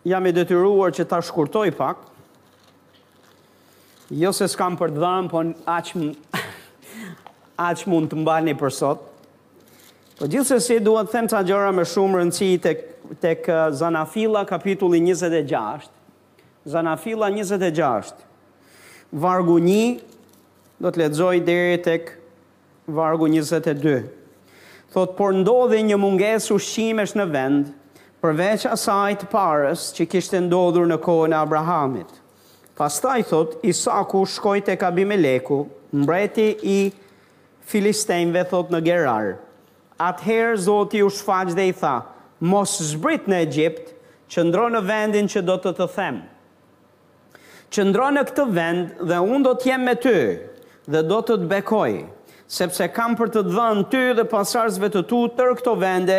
[0.07, 2.05] Jam e detyruar që ta shkurtoj pak.
[4.15, 5.91] Jo se s'kam për të dhamë, po aq
[7.71, 9.03] aq mund të mbani për sot.
[10.21, 12.87] Po gjithsesi duhet të them të gjëra me shumë rëndësi tek
[13.21, 15.91] tek uh, Zanafilla kapitulli 26.
[16.71, 18.15] Zanafilla 26.
[19.19, 19.99] Vargu 1
[20.85, 22.13] do të lexoj deri tek
[22.95, 23.97] vargu 22
[24.95, 27.69] thot, por ndodhe një munges ushqimesh në vend,
[28.21, 32.11] përveç asaj të parës që kishte ndodhur në kohën e Abrahamit.
[32.79, 34.25] Pastaj thot, Isaku
[34.57, 36.79] e kabime leku, mbreti i
[37.71, 39.29] Filistejnve thot në Gerar.
[40.01, 41.97] Atëherë Zoti u shfaq dhe i tha,
[42.41, 43.93] mos zbrit në Egjipt,
[44.31, 46.23] që në vendin që do të të them.
[47.71, 50.17] Që në këtë vend dhe unë do t'jem me ty
[50.91, 51.91] dhe do të të bekoj,
[52.51, 56.17] sepse kam për të dhënë ty dhe pasardhësve të tu tër këto vende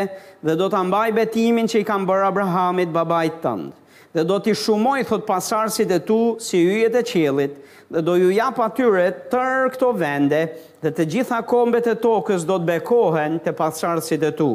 [0.48, 3.74] dhe do ta mbaj betimin që i kam bërë Abrahamit babait tënd.
[4.16, 7.58] Dhe do ti shumoj thot pasardhësit e tu si yjet e qiellit
[7.92, 10.40] dhe do ju jap atyre tër këto vende
[10.86, 14.50] dhe të gjitha kombet e tokës do të bekohen te pasardhësit e tu,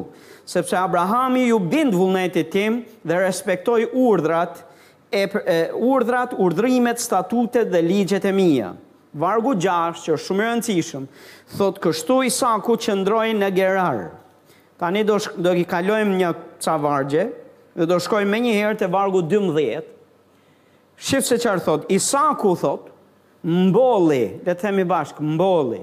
[0.48, 4.64] sepse Abrahami ju bind vullnetit tim dhe respektoi urdhrat
[5.12, 8.72] e, e urdhrat, urdhrimet, statutet dhe ligjet e mia
[9.16, 11.06] vargu 6, që është shumë e rëndësishëm,
[11.56, 14.00] thotë kështu Isaku qëndroi në Gerar.
[14.76, 17.24] Tani do do i kalojmë një ca vargje
[17.76, 19.86] dhe do shkojmë më një herë te vargu 12.
[20.96, 22.92] Shif se çfarë thotë Isaku thotë
[23.46, 25.80] mbolli, le të themi bashk, mbolli.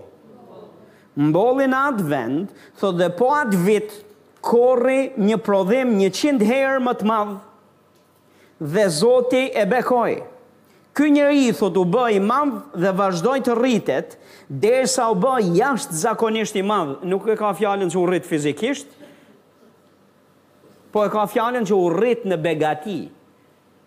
[1.21, 3.91] Mbolli në atë vend, thotë dhe po atë vit
[4.43, 7.34] korri një prodhim 100 herë më të madh
[8.75, 10.19] dhe Zoti e bekoi.
[10.93, 14.11] Ky njeri i thot u bë i madh dhe vazhdoi të rritet
[14.49, 16.99] derisa u bë jashtë zakonisht i madh.
[17.09, 18.85] Nuk e ka fjalën se u rrit fizikisht,
[20.93, 22.99] po e ka fjalën që u rrit në begati,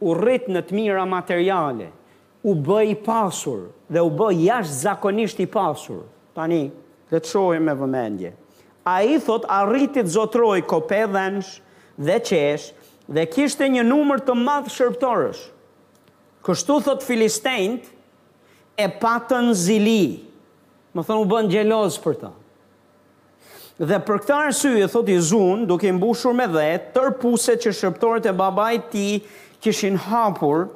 [0.03, 1.93] u rrit në të mira materiale,
[2.43, 6.03] u bë i pasur dhe u bë jashtë zakonisht i pasur.
[6.35, 6.65] Tani,
[7.11, 8.35] dhe të shohim me vëmendje.
[8.83, 11.29] A i thot rritit zotroj kope dhe
[11.97, 12.73] dhe qesh
[13.07, 15.51] dhe kishte një numër të madhë shërptorësh.
[16.47, 17.89] Kështu thot Filistejnët
[18.79, 20.23] e patën zili.
[20.95, 22.31] Më thonë u bën gjeloz për ta.
[23.83, 28.37] Dhe për këta arsye, thot i zunë, duke mbushur me dhe, tërpuse që shërptorët e
[28.39, 29.09] babaj ti
[29.65, 30.69] kishin hapur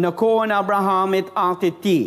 [0.00, 1.98] në kohën Abrahamit ati ti.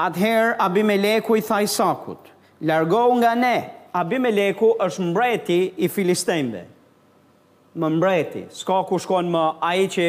[0.00, 2.30] Atëherë, Abimeleku i thaj sakut,
[2.64, 3.56] largohu nga ne,
[3.92, 6.64] Abimeleku është mbreti i Filistejnëve.
[7.76, 10.08] Më mbreti, s'ka ku shkon më aji që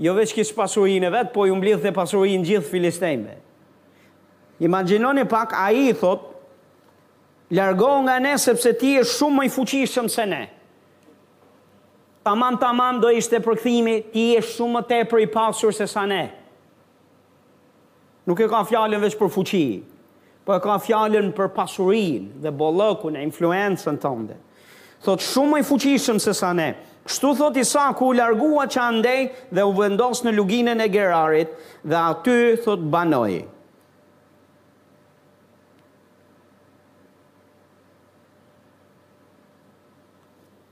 [0.00, 3.34] jo veç kisë pasurin e vetë, po ju mblidhë dhe pasurin gjithë filistejme.
[4.64, 6.22] Imaginoni pak, a i thot,
[7.52, 10.42] largohë nga ne, sepse ti e shumë më i fuqishëm se ne.
[12.24, 16.22] Tamam, tamam, do ishte përkthimi, ti e shumë më tepër i pasur se sa ne.
[18.28, 19.64] Nuk e ka fjallën veç për fuqi,
[20.44, 24.36] po e ka fjallën për pasurin dhe bollëku në influencën tënde.
[25.04, 25.60] Thot, shumë më i fuqishëm se sa ne.
[25.60, 26.70] Thot, shumë më i fuqishëm se sa ne.
[27.10, 29.22] Kështu thot Isaku u largua që andej
[29.56, 33.40] dhe u vendos në luginën e Gerarit dhe aty thot banoi.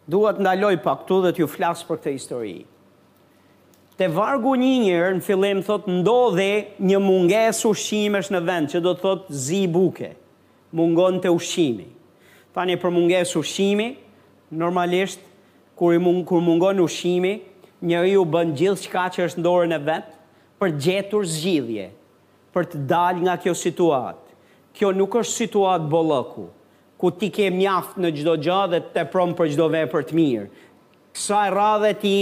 [0.08, 2.54] Duhet ndaloj pa këtu dhe t'ju flasë për këtë histori.
[3.98, 6.48] Te vargu një njërë në fillim thot ndodhe
[6.86, 10.12] një munges ushqimesh në vend që do të thot zi buke,
[10.70, 11.88] mungon të ushqimi.
[12.54, 13.90] Tani për munges ushqimi,
[14.62, 15.24] normalisht
[15.78, 17.32] kur i mund kur mungon ushqimi,
[17.86, 20.06] njeriu bën gjithçka që është në dorën e vet
[20.58, 21.84] për gjetur zgjidhje,
[22.54, 24.24] për të dalë nga kjo situatë.
[24.74, 26.48] Kjo nuk është situatë bollëku,
[26.98, 30.48] ku ti ke mjaft në çdo gjë dhe të prom për çdo vepër të mirë.
[31.18, 32.14] Sa e radhe ti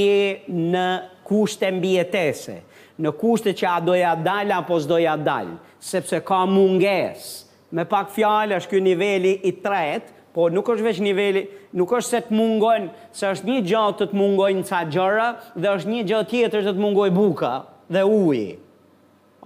[0.75, 0.85] në
[1.29, 2.59] kushte mbjetese,
[3.03, 5.57] në kushte që a doja dalë apo s'doja dalë,
[5.89, 7.27] sepse ka munges.
[7.75, 11.43] Me pak fjallë është kjo niveli i tretë, po nuk është veç niveli,
[11.81, 15.71] nuk është se të mungojnë, se është një gjatë të të mungojnë ca gjëra, dhe
[15.79, 17.53] është një gjatë tjetër të të mungojë buka
[17.95, 18.59] dhe uji.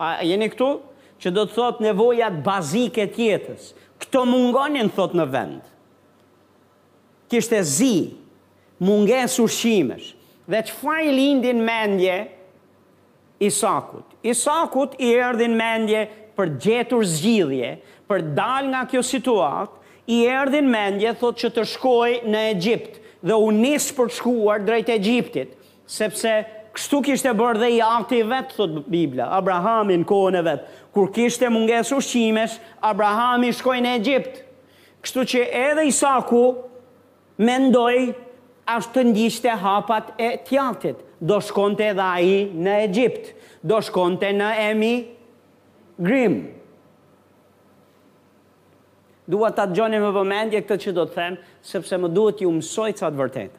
[0.02, 0.72] A jeni këtu?
[1.22, 3.66] Që do të thotë nevojat bazike tjetës.
[4.00, 5.58] Këto mungonin, thot në vend.
[7.30, 8.16] Kishte zi,
[8.80, 10.14] munges ushqimesh.
[10.50, 12.18] Dhe që faj lindin mendje
[13.40, 14.08] Isakut.
[14.28, 16.02] Isakut i erdin mendje
[16.36, 17.68] për gjetur zgjidhje,
[18.08, 19.78] për dal nga kjo situatë,
[20.10, 22.96] i erdhin mendje thot që të shkoj në Egjipt
[23.28, 25.52] dhe u nis për të shkuar drejt Egjiptit,
[25.92, 26.32] sepse
[26.74, 30.64] kështu kishte bërë dhe i akti vetë, vet thot Bibla, Abrahami në kohën e vet,
[30.94, 32.56] kur kishte mungesë ushqimesh,
[32.90, 34.40] Abrahami shkoi në Egjipt.
[35.04, 36.42] Kështu që edhe Isaku
[37.38, 38.16] mendoi
[38.70, 41.06] ashtë të ndishte hapat e tjatit.
[41.20, 43.32] Do shkonte edhe aji në Egjipt,
[43.70, 44.94] do shkonte në Emi
[46.00, 46.40] Grim.
[49.30, 51.36] Dua ta dëgjoni me vëmendje këtë që do të them,
[51.70, 53.58] sepse më duhet ju mësoj çfarë vërtet.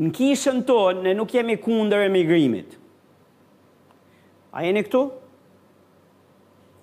[0.00, 2.78] Në kishën tonë ne nuk jemi kundër emigrimit.
[4.56, 5.02] A jeni këtu?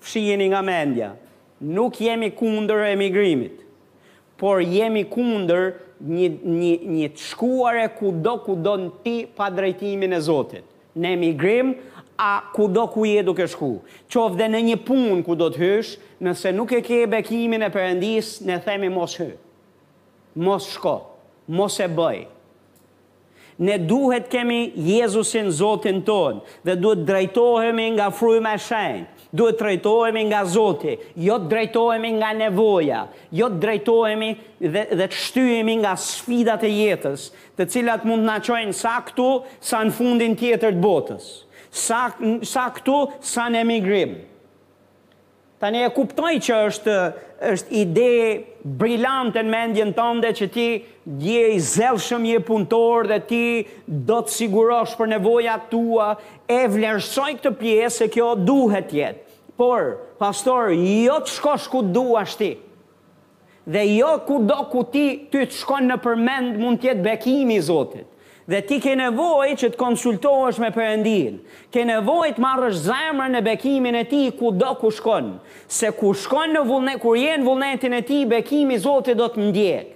[0.06, 1.10] Fshiheni nga mendja.
[1.64, 3.62] Nuk jemi kundër emigrimit,
[4.42, 5.70] por jemi kundër
[6.06, 8.74] një një një të shkuare kudo kudo
[9.06, 10.66] ti pa drejtimin e Zotit.
[11.00, 11.72] Ne emigrim,
[12.20, 13.82] a ku do ku je duke shku.
[14.10, 15.94] Qovë dhe në një pun ku do të hysh,
[16.24, 19.32] nëse nuk e ke bekimin e përëndis, ne themi mos hy.
[20.42, 20.98] Mos shko,
[21.54, 22.24] mos e bëj.
[23.60, 29.04] Ne duhet kemi Jezusin Zotin ton dhe duhet drejtohemi nga frujme e shenjë.
[29.34, 35.96] Duhet drejtohemi nga Zoti, jo drejtohemi nga nevoja, jo drejtohemi dhe, dhe të shtyhemi nga
[35.98, 37.24] sfidat e jetës,
[37.58, 41.32] të cilat mund në na çojnë sa këtu, sa në fundin tjetër të botës
[41.74, 42.08] sa,
[42.46, 44.14] sa këtu, sa në emigrim.
[45.62, 46.94] Ta e kuptoj që është,
[47.54, 48.08] është ide
[48.80, 50.66] brillante në mendjen tënde që ti
[51.24, 53.44] djej i zelshëm, je punëtor dhe ti
[54.10, 56.12] do të sigurosh për nevoja tua,
[56.48, 59.24] e vlerësoj këtë pjesë e kjo duhet jetë.
[59.56, 62.52] Por, pastor, jo të shkosh ku duash ti,
[63.72, 68.10] dhe jo ku do ku ti ty të shkon në përmend mund tjetë bekimi Zotit
[68.48, 71.38] dhe ti ke nevoj që të konsultohesh me përëndin,
[71.72, 75.38] ke nevoj të marrësh zemrë në bekimin e ti ku do ku shkon,
[75.68, 79.48] se ku shkon në vullnet, kur je në vullnetin e ti, bekimi Zotit do të
[79.50, 79.90] ndjek.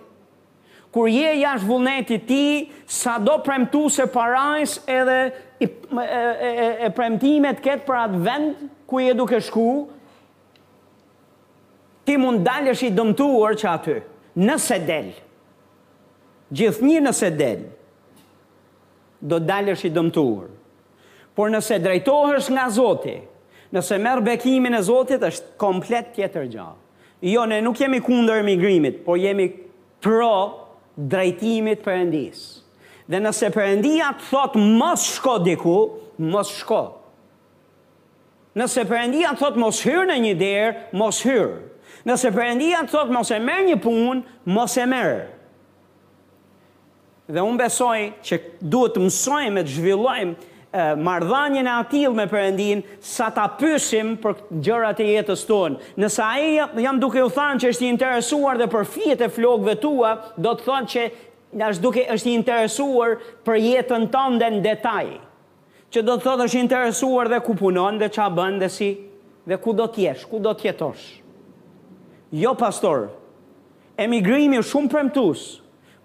[0.95, 5.17] Kur je jash vullnetit ti, sa do premtu se parajs edhe
[5.61, 9.67] i, e, e, e premtimet ketë për atë vend ku je duke shku,
[12.07, 13.97] ti mund dalësh i dëmtuar që aty,
[14.47, 15.17] nëse delë,
[16.55, 17.67] gjithë një nëse delë,
[19.22, 20.49] do dalësh i dëmtuar.
[21.38, 23.18] Por nëse drejtohesh nga Zoti,
[23.74, 26.68] nëse merr bekimin e Zotit është komplet tjetër gjë.
[27.34, 29.49] Jo ne nuk jemi kundër emigrimit, por jemi
[30.03, 30.30] pro
[30.97, 32.61] drejtimit Perëndis.
[33.07, 35.78] Dhe nëse Perëndia të thot mos shko diku,
[36.18, 36.84] mos shko.
[38.57, 41.53] Nëse Perëndia të thot mos hyr në një derë, mos hyr.
[42.07, 44.22] Nëse Perëndia të thot mos e merr një punë,
[44.57, 45.22] mos e merr.
[47.28, 48.38] Dhe unë besoj që
[48.71, 54.38] duhet të mësojmë e të zhvillojmë mardhanjën e atil me përëndin sa ta pysim për
[54.63, 55.89] gjërat e jetës tonë.
[55.99, 56.53] Nësa e
[56.86, 60.53] jam duke u thanë që është i interesuar dhe për fjet e flokve tua, do
[60.55, 61.05] të thonë që
[61.71, 63.17] është duke është i interesuar
[63.47, 65.05] për jetën tonë dhe në detaj.
[65.91, 68.89] Që do të thotë është i interesuar dhe ku punon dhe qa bën dhe si,
[69.47, 71.03] dhe ku do t'jesh, ku do t'jetosh.
[72.43, 73.09] Jo, pastor,
[73.97, 75.55] emigrimi shumë përëmtusë,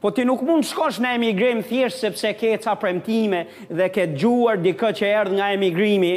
[0.02, 4.58] Po ti nuk mund shkosh në emigrim thjesht sepse ke ca premtime dhe ke dëgjuar
[4.58, 6.16] dikë që erdhi nga emigrimi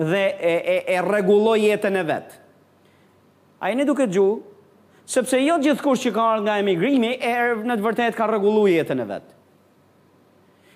[0.00, 2.38] dhe e e e rregulloi jetën e vet.
[3.60, 4.24] Ai ne duket ju
[5.04, 8.72] sepse jo gjithkusht që ka ardhur nga emigrimi e er, në të vërtetë ka rregulluar
[8.72, 9.28] jetën e vet.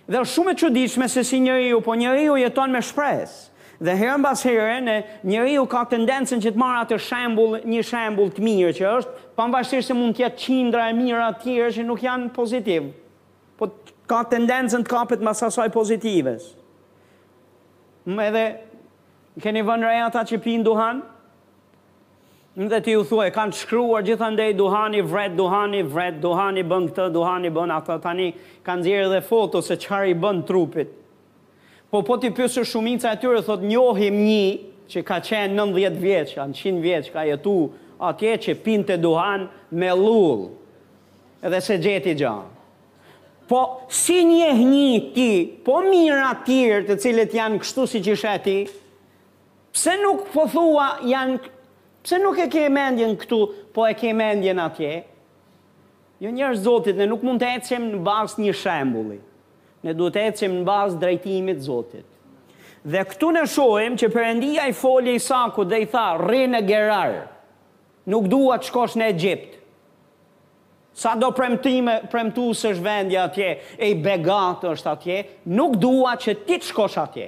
[0.06, 3.46] Dhe është shumë e çuditshme se si njeriu po njeriu jeton me shpresë.
[3.84, 4.92] Dhe herën pas herën
[5.32, 9.90] njeriu ka tendencën që të marrë atë shembull, një shembull të mirë që është pavarësisht
[9.92, 12.86] se mund të jetë qindra e mira të që nuk janë pozitiv,
[13.60, 13.68] po
[14.08, 16.50] ka tendencën të kapet mas asaj pozitives.
[18.06, 18.44] Më edhe
[19.42, 21.02] keni vënë re ata që pinë duhan?
[22.56, 26.86] Më dhe ti u thuaj, kanë shkruar gjithë ndej duhani vret, duhani vret, duhani bën
[26.88, 28.30] këtë, duhani bën atë, tani
[28.64, 29.74] kanë zirë dhe foto se
[30.08, 30.94] i bën trupit.
[31.90, 34.56] Po po ti pysë shumica e tyre, thot njohim një
[34.90, 37.58] që ka qenë 90 vjeqë, anë 100 vjeqë, ka jetu,
[38.00, 40.48] atje që pinë të duhan me lull,
[41.44, 42.34] edhe se gjeti gja.
[43.48, 43.60] Po,
[43.94, 45.28] si një hni ti,
[45.62, 48.56] po mirë atyrë të cilët janë kështu si që sheti,
[49.76, 51.38] pse nuk po thua janë,
[52.02, 53.40] pse nuk e ke mendjen këtu,
[53.74, 54.96] po e ke mendjen atje,
[56.16, 59.18] Jo njerëz Zotit ne nuk mund të ecim në bazë një shembulli.
[59.84, 62.06] Ne duhet të ecim në bazë drejtimit Zotit.
[62.88, 67.18] Dhe këtu në shohim që Perëndia i foli Isakut dhe i tha: "Rrinë në Gerar."
[68.10, 69.56] nuk dua të shkosh në Egjipt.
[70.96, 75.18] Sa do premtime, premtu së shvendja atje, e i begat është atje,
[75.58, 77.26] nuk dua që ti të shkosh atje.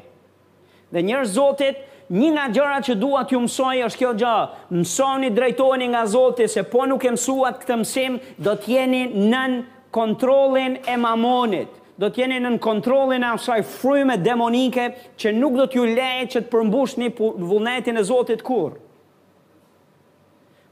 [0.88, 1.82] Dhe njërë zotit,
[2.16, 4.36] një nga gjëra që dua t'ju mësoj është kjo gjë,
[4.78, 9.58] mësoni drejtoni nga zotit, se po nuk e mësuat këtë mësim, do t'jeni nën
[9.92, 14.84] kontrolin e mamonit do t'jeni nën kontrolin e asaj fryme demonike
[15.18, 18.76] që nuk do t'ju lejë që të përmbush një vullnetin e Zotit kur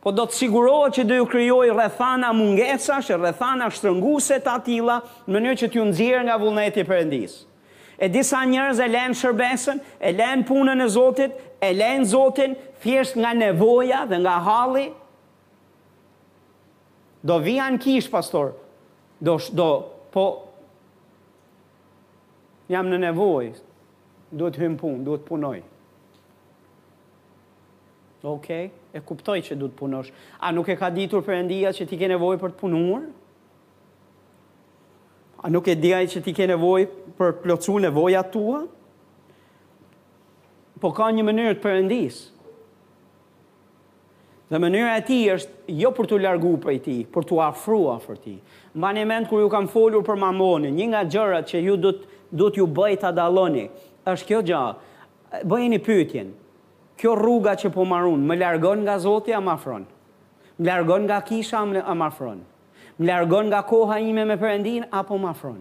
[0.07, 5.35] po do të sigurohet që do ju krijoj rrethana mungesash, rrethana shtrënguese të atilla, në
[5.35, 7.35] mënyrë që t'ju nxjerr nga vullneti i Perëndis.
[7.99, 12.55] E disa njerëz e lën shërbesën, e lën punën e Zotit, e lën Zotin
[12.85, 14.87] thjesht nga nevoja dhe nga halli.
[17.27, 18.55] Do vijan kish pastor.
[19.19, 19.71] Do do
[20.15, 20.27] po
[22.71, 23.55] jam në nevojë.
[24.39, 25.65] Duhet hym punë, duhet punoj.
[28.23, 28.27] Okej.
[28.31, 30.11] Okay e kuptoj që du të punosh.
[30.40, 33.05] A nuk e ka ditur endia që ti ke nevoj për të punuar?
[35.44, 36.86] A nuk e diaj që ti ke nevoj
[37.18, 38.62] për plotësu nevoja tua?
[40.80, 42.16] Po ka një mënyrë të përëndis.
[44.51, 48.18] Dhe mënyrë e ti është jo për të largu për ti, për të afrua për
[48.22, 48.34] ti.
[48.76, 52.14] Mba një mend kërë ju kam folur për mamoni, një nga gjërat që ju dhëtë
[52.53, 53.64] të ju bëjt të daloni,
[54.12, 54.61] është kjo gjë,
[55.72, 56.30] një pytjen,
[57.01, 59.84] kjo rruga që po marun, më largon nga Zoti a më afron.
[60.57, 62.40] Më largon nga kisha më a ma afron.
[62.97, 65.61] Më largon nga koha ime me Perëndin apo më afron.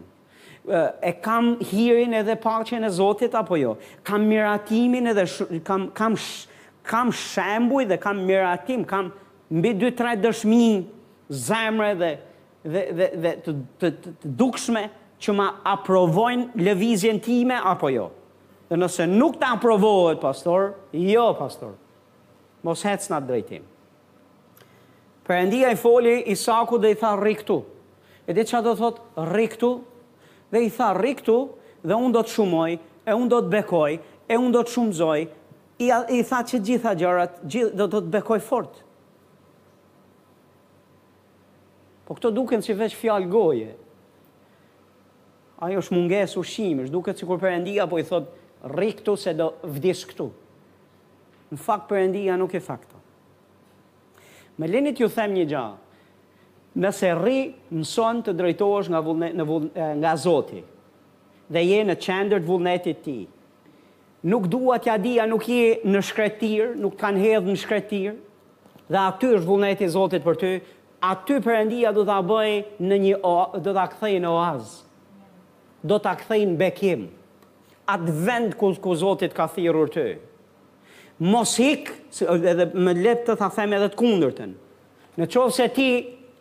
[1.05, 3.75] E kam hirin edhe paqen e Zotit apo jo?
[4.03, 6.47] Kam miratimin edhe sh kam kam sh
[6.83, 9.11] kam shembuj dhe kam miratim, kam
[9.49, 10.65] mbi 2-3 dëshmi
[11.29, 12.11] zemre dhe
[12.63, 14.83] dhe dhe dhe të, të, të, të dukshme
[15.21, 18.07] që ma aprovojnë lëvizjen time apo jo?
[18.69, 21.75] Dhe nëse nuk ta provohet, pastor, jo, pastor.
[22.65, 23.65] Mos hec në drejtim.
[25.25, 27.59] Perëndia i foli Isaku dhe i tha rri këtu.
[28.25, 29.03] E di çfarë do thot?
[29.29, 29.69] Rri këtu.
[30.53, 31.35] Dhe i tha rri këtu
[31.85, 33.91] dhe un do të shumoj, e un do të bekoj,
[34.25, 35.25] e un do të shumzoj.
[35.85, 38.79] I i tha që gjitha gjërat, gjith do të bekoj fort.
[42.05, 43.71] Po këto duken si veç fjalë goje.
[45.65, 48.29] Ajo është munges ushqimesh, duket sikur Perëndia po i thot,
[48.73, 50.27] rri këtu se do vdis këtu.
[51.53, 52.97] Në fakt përëndia nuk e fakto.
[54.57, 55.65] Me linit ju them një gja,
[56.79, 57.39] nëse rri
[57.77, 59.29] mëson të drejtojsh nga, vullne,
[60.01, 60.61] nga Zoti,
[61.53, 63.17] dhe je në qender të vullnetit ti,
[64.31, 68.15] nuk duat ja dija, nuk je në shkretir, nuk kanë hedhë në shkretir,
[68.87, 70.53] dhe aty është vullnetit Zotit për ty,
[71.11, 73.15] aty përëndia do t'a bëj në një,
[73.65, 74.73] do t'a këthej në oaz,
[75.85, 77.07] do t'a këthej në bekim,
[77.85, 78.93] atë vend ku ku
[79.33, 80.17] ka thirrur ty.
[81.19, 84.53] Mos ik, edhe më lep të ta them edhe të kundërtën.
[85.17, 85.89] Në qovë se ti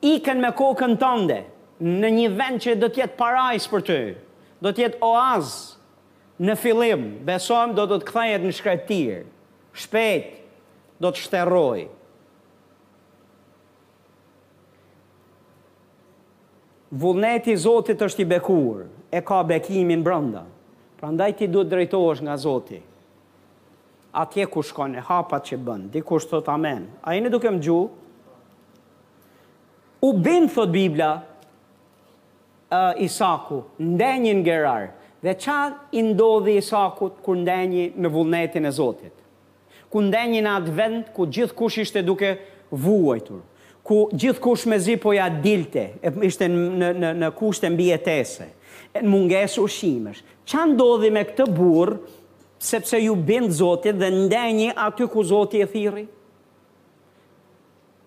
[0.03, 1.45] ikën me kokën tënde
[1.80, 3.99] në një vend që do të jetë parajsë për ty,
[4.62, 5.53] do të jetë oaz
[6.45, 9.20] në fillim, besojmë do të të kthehet në shkretir.
[9.74, 10.40] Shpejt
[11.03, 11.80] do të shterroj.
[16.95, 20.45] Vullneti i Zotit është i bekuar, e ka bekimin brenda.
[21.05, 22.79] Pra ndaj ti du të drejtojsh nga Zoti.
[24.17, 26.87] A tje ku shkon e hapa që bën, di ku shtot amen.
[27.05, 27.77] A i në duke më gju?
[30.09, 34.89] U bindë, thot Biblia, uh, Isaku, ndenjën në gerarë.
[35.25, 35.59] Dhe qa
[35.93, 39.13] i ndodhi Isakut kur ndenjë në vullnetin e Zotit?
[39.93, 42.33] Kur ndenjë në atë vend, ku gjithë kush ishte duke
[42.73, 43.45] vuajtur.
[43.85, 44.97] Ku gjithë kush me zi
[45.43, 45.85] dilte,
[46.25, 48.55] ishte në, në, në kushte mbi e tese.
[48.95, 49.67] Në munges u
[50.51, 51.97] që ndodhi me këtë burë,
[52.64, 56.05] sepse ju bindë Zotit dhe ndenjë aty ku Zotit e thiri?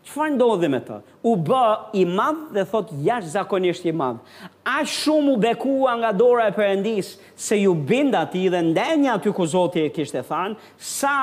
[0.08, 0.98] Qëfar ndodhi me të?
[1.28, 1.64] U bë
[2.00, 4.22] i madhë dhe thot jash zakonisht i madhë.
[4.64, 9.34] A shumë u bekua nga dora e përëndisë, se ju bindë ti dhe ndenjë aty
[9.36, 10.62] ku Zotit e kishtë e thanë,
[10.94, 11.14] sa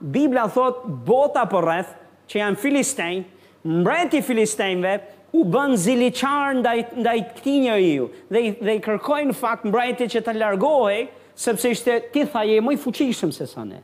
[0.00, 3.26] Biblia thot bota përreth rreth që janë Filistejnë,
[3.68, 4.94] mbreti Filistejnëve,
[5.38, 10.22] u bën ziliqar ndaj ndaj këtij njeriu dhe dhe i kërkoi në fakt mbrajtit që
[10.26, 11.04] ta largohi,
[11.38, 13.78] sepse ishte ti tha je më i fuqishëm se sa ne.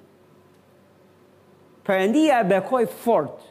[1.87, 3.45] Perëndia e bekoi fort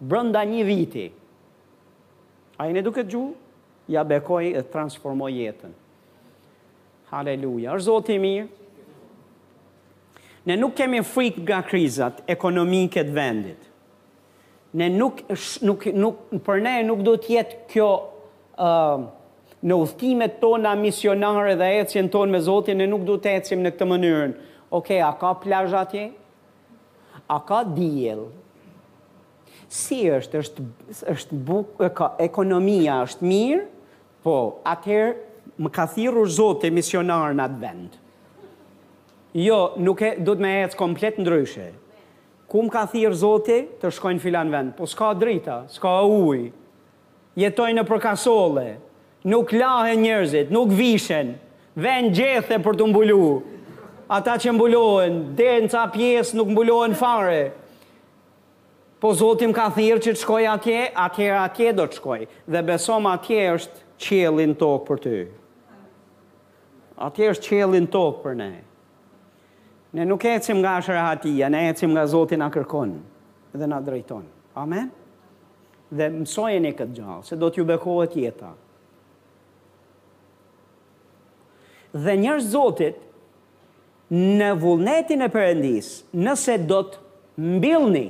[0.00, 1.08] brenda një viti.
[2.56, 3.26] Ai ne duket ju
[3.90, 5.74] ja bekoi e transformoi jetën.
[7.10, 8.48] Halleluja, është Zoti i mirë.
[10.46, 13.69] Ne nuk kemi frikë nga krizat ekonomike të vendit
[14.72, 15.14] ne nuk
[15.62, 19.08] nuk nuk për ne nuk do të jetë kjo ë uh,
[19.60, 23.74] në udhëtimet tona misionare dhe ecjen tonë me Zotin ne nuk do të ecim në
[23.74, 24.28] këtë mënyrë.
[24.70, 26.04] Oke, okay, a ka plazh atje?
[27.28, 28.22] A ka diell?
[29.68, 30.66] Si është, është
[31.12, 33.66] është buk, e ka ekonomia është mirë,
[34.24, 34.38] po
[34.72, 38.00] atëherë më ka thirrur Zoti misionar në atë vend.
[39.44, 41.68] Jo, nuk e do të më ecë komplet ndryshe.
[42.50, 44.72] Kum ka thirë zoti, të shkojnë filan vend.
[44.74, 46.48] Po s'ka drita, s'ka ujë,
[47.38, 48.64] jetojnë në përkasole,
[49.30, 51.30] nuk lahen njerëzit, nuk vishen,
[51.78, 53.22] vend gjethe për të mbulu.
[54.16, 57.42] Ata që mbulohen, dhe në ca pjesë nuk mbulohen fare.
[59.00, 62.18] Po zoti më ka thirë që të shkoj atje, atje, atje do të shkoj.
[62.50, 65.16] Dhe besom atje është qelin tokë për ty.
[67.10, 68.60] Atje është qelin tokë për nejë.
[69.92, 72.92] Ne nuk ecim nga shërahatia, ne ecim nga Zotin na kërkon
[73.54, 74.22] dhe na drejton.
[74.54, 74.90] Amen?
[75.90, 78.52] Dhe mësojeni e këtë gjallë, se do t'ju bekohet jeta.
[82.04, 83.00] Dhe njërë Zotit,
[84.10, 86.98] në vullnetin e përëndis, nëse do të
[87.56, 88.06] mbilni,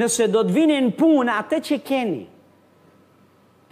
[0.00, 2.22] nëse do të vini në punë atë që keni,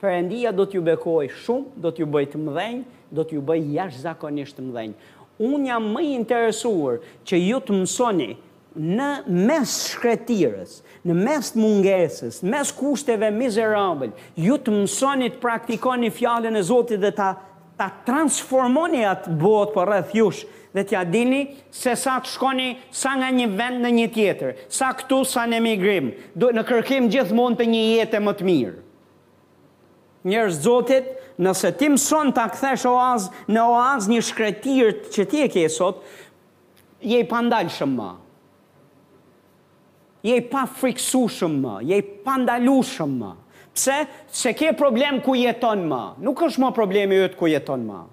[0.00, 2.82] përëndia do t'ju bekoj shumë, do t'ju bëjt mëdhenjë,
[3.14, 4.96] do t'ju bëj jash zakonisht mëdhenjë
[5.42, 8.30] unë jam më interesuar që ju të mësoni
[8.74, 9.08] në
[9.46, 16.62] mes shkretirës, në mes mungesës, mes kushteve mizerabel, ju të mësoni të praktikoni fjallën e
[16.66, 17.34] Zotit dhe ta
[18.06, 20.42] transformoni atë botë për rrëth jush
[20.74, 24.90] dhe t'ja dini se sa të shkoni sa nga një vend në një tjetër, sa
[24.94, 28.80] këtu sa në emigrim, në kërkim gjithmon të një jetë e më të mirë.
[30.24, 31.12] Njërë zotit,
[31.42, 36.02] nëse ti mëson ta kthesh oaz në oaz një shkretir që ti e ke sot,
[37.04, 38.10] je i pandalshëm më.
[40.24, 43.32] Je i pa friksushëm më, je i pandalushëm më.
[43.74, 43.96] Pse?
[44.30, 46.02] Se ke problem ku jeton më.
[46.24, 48.04] Nuk është më problemi yt ku jeton më.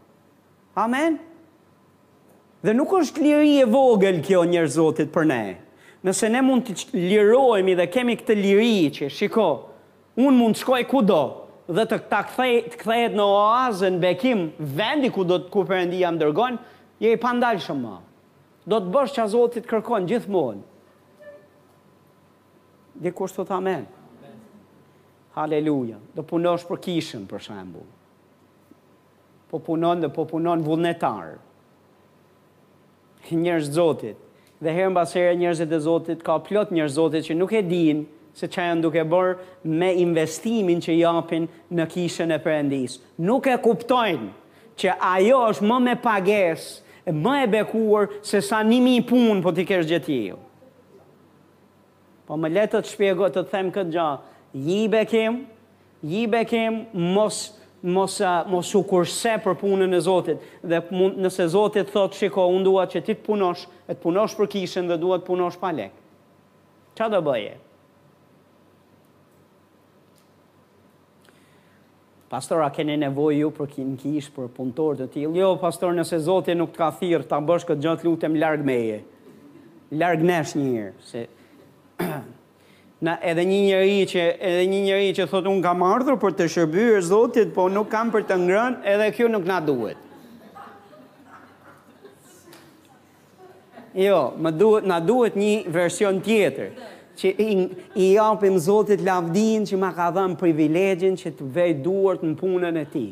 [0.81, 1.19] Amen.
[2.65, 5.41] Dhe nuk është liri e vogël kjo njërë zotit për ne.
[6.05, 9.47] Nëse ne mund të lirojmi dhe kemi këtë liri që shiko,
[10.17, 11.21] unë mund të shkoj ku do,
[11.71, 14.45] dhe të ta kthej të kthehet në oazën Bekim,
[14.75, 16.57] vendi ku do të ku Perëndia më dërgon,
[17.01, 17.95] je i pandalshëm më.
[18.69, 20.67] Do të bësh çka Zoti të kërkon gjithmonë.
[23.01, 23.87] Dhe kush thot amen?
[25.37, 25.97] Halleluja.
[26.15, 27.87] Do punosh për kishën për shembull.
[29.51, 31.37] Po punon, dhe po punon vullnetar.
[33.31, 34.17] Njerëz Zotit.
[34.63, 38.05] Dhe herë mbas here njerëzit e Zotit ka plot njerëz Zotit që nuk e dinë
[38.37, 42.99] se që janë duke bërë me investimin që japin në kishën e përëndis.
[43.27, 44.29] Nuk e kuptojnë
[44.81, 46.67] që ajo është më me pages,
[47.23, 50.37] më e bekuar se sa nimi punë po t'i kesh gjëti ju.
[52.27, 54.09] Po më letë të shpjegoj të them këtë gjë,
[54.63, 55.39] ji bekim,
[56.07, 56.83] ji bekim,
[57.15, 57.49] mos
[57.81, 62.61] mos mos u kurse për punën e Zotit dhe mund nëse Zoti thotë shiko unë
[62.67, 65.89] dua që ti të punosh, të punosh për kishën dhe dua të punosh pa lek.
[66.93, 67.55] Çfarë do bëje?
[72.31, 75.33] pastor, a kene nevoj ju për kinë kish, për punëtor të tjilë?
[75.41, 78.99] Jo, pastor, nëse Zotin nuk të ka thirë, ta bësh këtë gjëtë lutem largë meje.
[79.99, 80.93] Largë nesh njërë.
[81.11, 81.25] Se...
[83.03, 86.47] Na edhe një njëri që edhe një njeri që thotë unë kam ardhur për të
[86.55, 89.99] shërbyer Zotit, po nuk kam për të ngrënë, edhe kjo nuk na duhet.
[93.97, 94.21] Jo,
[94.55, 96.71] duhet na duhet një version tjetër
[97.17, 102.35] që i japim Zotit lavdin që ma ka dhëmë privilegjin që të vej duart në
[102.39, 103.05] punën e ti.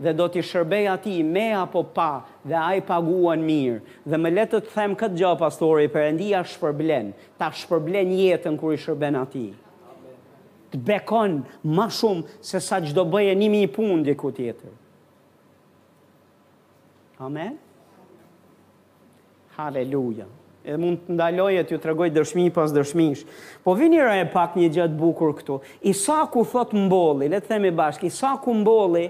[0.00, 2.10] Dhe do t'i shërbej ati me apo pa
[2.48, 3.78] dhe a i paguan mirë.
[4.08, 8.76] Dhe me letët të them këtë gjë, pastori, për endia shpërblen, ta shpërblen jetën kër
[8.76, 9.46] i shërben ati.
[10.72, 11.40] Të bekon
[11.76, 14.72] ma shumë se sa gjdo bëje një i punë diku tjetër.
[17.20, 17.58] Amen?
[19.58, 20.28] Halleluja!
[20.62, 23.22] E mund të ndalojë të ju tregoj dëshmi pas dëshmish.
[23.64, 25.56] Po vini ra e pak një gjatë bukur këtu.
[25.88, 29.06] Isa ku thot mbolli, le të themi bashkë, Isa ku mbolli.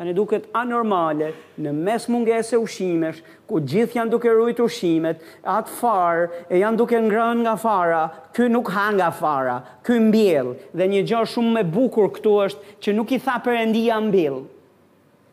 [0.00, 1.26] Ta duket anormale
[1.60, 6.96] në mes mungese ushimesh, ku gjithë janë duke rujt ushimet, atë farë e janë duke
[7.04, 8.02] ngrën nga fara,
[8.32, 10.54] ky nuk ha nga fara, ky mbjell.
[10.74, 14.40] Dhe një gjë shumë me bukur këtu është që nuk i tha Perëndia mbjell.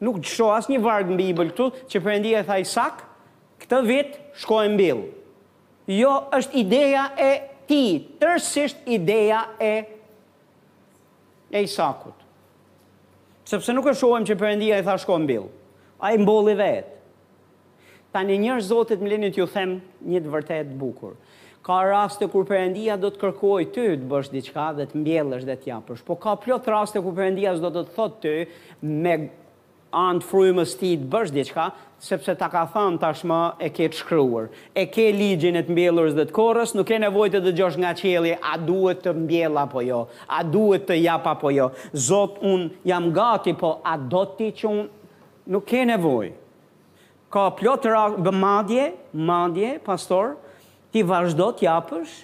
[0.03, 3.06] Nuk asë një varg në Bibël këtu që Perëndia tha Isak,
[3.67, 4.95] këtë vit shko e
[5.87, 7.29] Jo, është ideja e
[7.67, 9.71] ti, tërsisht ideja e
[11.51, 12.13] e Isakut.
[13.47, 15.39] Sepse nuk e shohem që përëndia e tha shko e
[15.99, 16.91] A i mbol i vetë.
[18.11, 21.13] Ta një njërë zotit më linit ju them një të vërtet bukur.
[21.63, 25.55] Ka raste kur përëndia do të kërkoj ty të bësh diçka dhe të mbjellësh dhe
[25.55, 28.47] të japësh, Po ka plot raste kur përëndia zdo të thot ty
[28.81, 29.29] me
[29.95, 31.67] andë frujmës ti të bësh diqka,
[32.03, 34.49] sepse ta ka than tashma e ke të shkryuar.
[34.75, 37.91] E ke ligjin e të mbjellurës dhe të korës, nuk e nevojtë të dëgjosh nga
[37.99, 41.69] qeli, a duhet të mbjella po jo, a duhet të japa po jo.
[42.07, 45.13] Zot, unë jam gati, po a do ti që unë
[45.55, 46.29] nuk e nevoj.
[47.33, 50.35] Ka plotë rakë madje, madje, pastor,
[50.91, 52.17] ti vazhdo të japësh,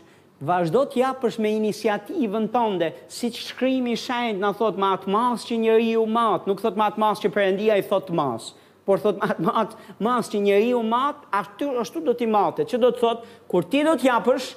[0.44, 5.48] vazhdo të japësh me inisiativën tënde, si që shkrimi shenjë në thotë ma të masë
[5.52, 8.52] që njëri u matë, nuk thotë ma të masë që përëndia i thotë të masë,
[8.90, 12.80] por thot mat mat mas që njeri u mat ashtu ashtu do ti matet që
[12.84, 13.22] do të thot
[13.54, 14.48] kur ti do të japësh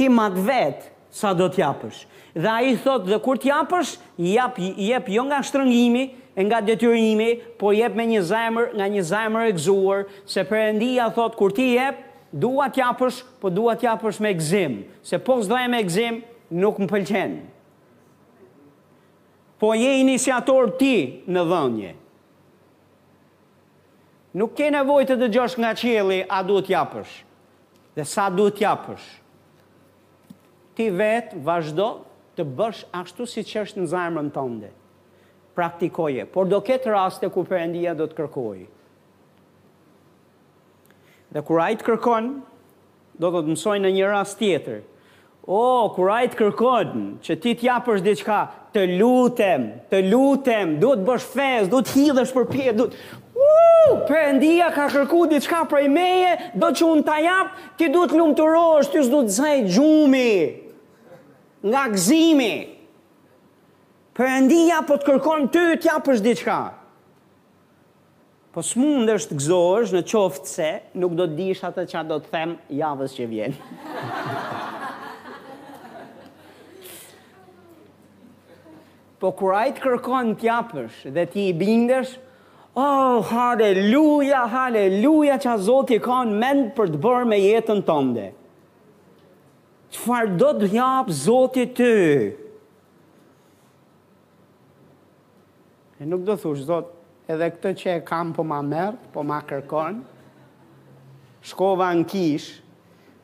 [0.00, 2.00] ti mat vet sa do të japësh
[2.34, 3.92] dhe ai thot dhe kur të japësh
[4.32, 6.02] jap jep jo nga shtrëngimi
[6.38, 7.30] e nga detyrimi
[7.62, 11.70] por jep me një zemër nga një zemër e gzuar, se perëndia thot kur ti
[11.76, 12.02] jep
[12.32, 16.18] Dua të japësh, po dua të japësh me gëzim, se po s'doja me gëzim
[16.60, 17.38] nuk më pëlqen.
[19.58, 20.92] Po je iniciator ti
[21.26, 21.94] në dhënje.
[24.38, 27.14] Nuk ke nevojë të dëgjosh nga qielli a duhet të japësh.
[27.96, 29.08] Dhe sa duhet të japësh?
[30.76, 31.88] Ti vetë vazhdo
[32.38, 34.68] të bësh ashtu si është në zemrën tënde.
[35.58, 38.68] Praktikoje, por do ketë raste ku Perëndia do të kërkojë.
[41.32, 42.28] Dhe kur të kërkon,
[43.20, 44.78] do të të mësoj në një rast tjetër.
[45.44, 46.92] O, oh, kur të kërkon,
[47.24, 48.38] që ti t'ja përsh diqka,
[48.72, 53.02] të lutem, të lutem, du të bësh fez, du të hidhësh për pje, du të...
[53.38, 58.96] Uh, përëndia ka kërku diçka prej meje, do që unë jap, ti du lumturosh, të
[58.98, 60.32] ti s'du të zaj gjumi,
[61.62, 62.56] nga gzimi.
[64.18, 66.58] Përëndia po të kërkon ty t'ja përsh diqka.
[68.58, 72.30] Po s'mund është gëzohesh në qoftë se nuk do të dish atë që do të
[72.32, 73.52] them javës që vjen.
[79.22, 82.16] po kur ai të kërkon të japësh dhe ti i bindesh,
[82.74, 88.26] oh haleluja, haleluja që Zoti ka në mend për të bërë me jetën tënde.
[89.94, 91.92] Çfarë do të jap Zoti ty?
[95.94, 96.97] E nuk do thush, Zotë,
[97.28, 100.00] edhe këtë që e kam po ma mërë, po ma kërkon,
[101.44, 102.46] shkova në kish,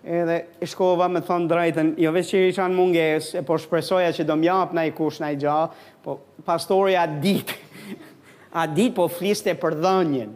[0.05, 4.27] edhe shkova me thonë drejten, jo vesh që i shanë munges, e po shpresoja që
[4.29, 7.55] do mjap në i kush në i gjatë, po pastori a dit,
[8.61, 10.35] a dit po fliste për dhënjën,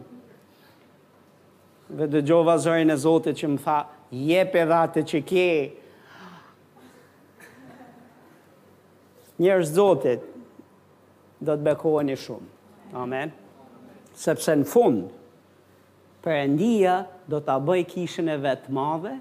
[1.99, 3.77] dhe dhe gjova zërën e zote që më tha,
[4.31, 5.47] jep edhe atë që ke,
[9.39, 10.25] njerëz zotit,
[11.39, 12.49] do të bekoheni shumë.
[12.99, 13.29] Amen
[14.19, 15.05] sepse në fund,
[16.23, 16.97] përëndia
[17.31, 19.13] do të bëj kishën e vetë madhe,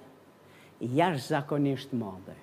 [0.96, 2.34] jash zakonisht madhe.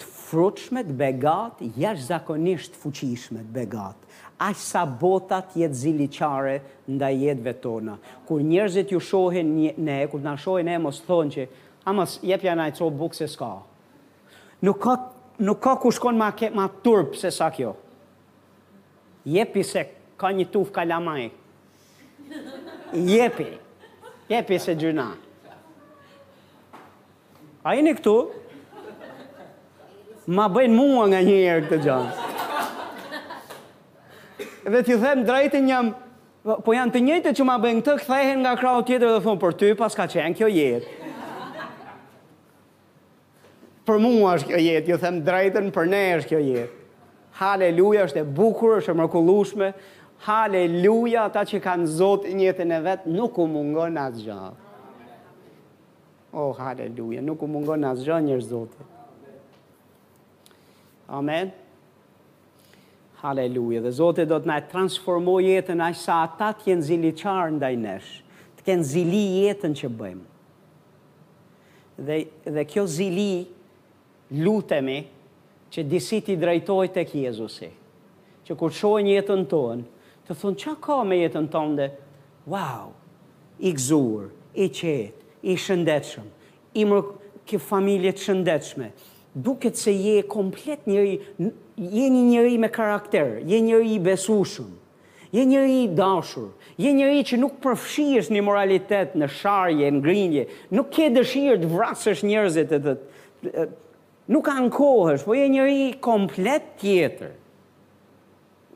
[0.00, 3.98] Të frutshme të begat, jash zakonisht fuqishme të begat.
[4.42, 6.56] Aqë sa botat jetë ziliqare
[6.90, 7.94] nda jetëve tona.
[8.26, 9.52] Kur njerëzit ju shohin
[9.86, 11.46] ne, kur në shohin e mos thonë që,
[11.86, 13.52] a mos jepja na i co bukë se s'ka.
[14.66, 14.96] Nuk ka,
[15.46, 16.66] nuk ka ku shkon ma, ke, ma
[17.22, 17.76] se sa kjo.
[19.24, 19.86] Jepi se
[20.18, 21.43] ka një tuf kalamajt
[22.92, 23.58] Jepi.
[24.28, 25.08] Jepi se gjyna.
[27.64, 28.14] A jeni këtu?
[30.28, 32.30] Ma bëjnë mua nga një erë këtë gjonë.
[34.72, 35.90] Dhe t'ju them drejtën jam,
[36.64, 39.56] po janë të njëjtë që ma bëjnë këtë, këthehen nga krahu tjetër dhe thonë, për
[39.60, 41.00] ty pas ka qenë kjo jetë.
[43.84, 46.80] Për mua është kjo jetë, ju them drejtën, për ne është kjo jetë.
[47.40, 49.72] Haleluja, është e bukur, është e mërkullushme,
[50.24, 54.54] Haleluja, ata që kanë zotë njëtën e vetë, nuk u mungon asë gjahë.
[56.40, 58.86] Oh, haleluja, nuk u mungon asë gjahë njërë zotë.
[61.18, 61.50] Amen.
[63.20, 67.52] Haleluja, dhe zotë do të na transformoj jetën aqë sa ata të jenë zili qarë
[67.58, 68.12] ndaj nesh,
[68.56, 70.28] të kenë zili jetën që bëjmë.
[72.08, 72.18] Dhe,
[72.56, 73.30] dhe kjo zili,
[74.40, 75.02] lutemi,
[75.72, 77.68] që disi ti drejtoj të kjezusi,
[78.48, 79.90] që kur shojnë jetën tonë,
[80.26, 81.88] të thonë, që ka me jetën tënde?
[82.50, 82.92] Wow,
[83.60, 86.26] i gzuar, i qetë, i shëndetshëm,
[86.80, 88.88] i mërë ke familje të shëndetshme,
[89.34, 91.16] duket se je komplet njëri,
[91.76, 94.70] je një njëri me karakter, je njëri besushëm,
[95.34, 96.48] je njëri i dashur,
[96.80, 100.44] je njëri që nuk përfshirës një moralitet në sharje, në grindje,
[100.78, 102.98] nuk ke dëshirë të vrasësh njërzit e të
[104.32, 107.34] nuk anë po je njëri komplet tjetër.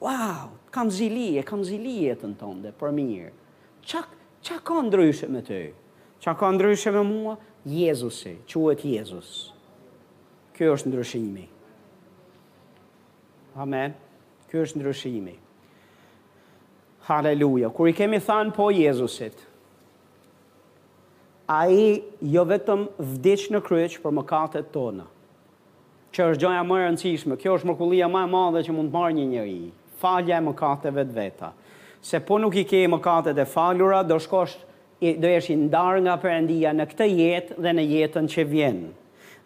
[0.02, 3.30] Wow, kam zilije, kam zilije të në tënde, për mirë.
[3.88, 4.02] Qa,
[4.44, 5.60] qa ka ndryshë me të?
[6.24, 7.36] Qa ka ndryshë me mua?
[7.68, 9.30] Jezusi, quet Jezus.
[10.56, 11.46] Kjo është ndryshimi.
[13.62, 13.94] Amen.
[14.50, 15.36] Kjo është ndryshimi.
[17.08, 17.70] Haleluja.
[17.72, 19.44] Kur i kemi thanë po Jezusit,
[21.48, 25.06] a i jo vetëm vdic në kryq për mëkatet tona,
[26.12, 29.16] që është gjoja më rëndësishme, kjo është mërkullia më e madhe që mund të marrë
[29.20, 31.52] një njëri i falja e mëkateve të veta.
[32.02, 34.54] Se po nuk i ke mëkatet e falura, do shkosh
[35.00, 38.78] do jesh i ndar nga Perëndia në këtë jetë dhe në jetën që vjen.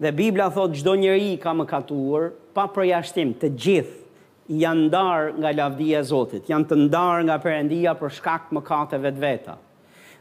[0.02, 3.98] Dhe Bibla thot çdo njeri ka mëkatuar pa përjashtim, të gjithë
[4.62, 9.12] janë ndar nga lavdia e Zotit, janë të ndar nga Perëndia për shkak të mëkateve
[9.16, 9.56] të veta.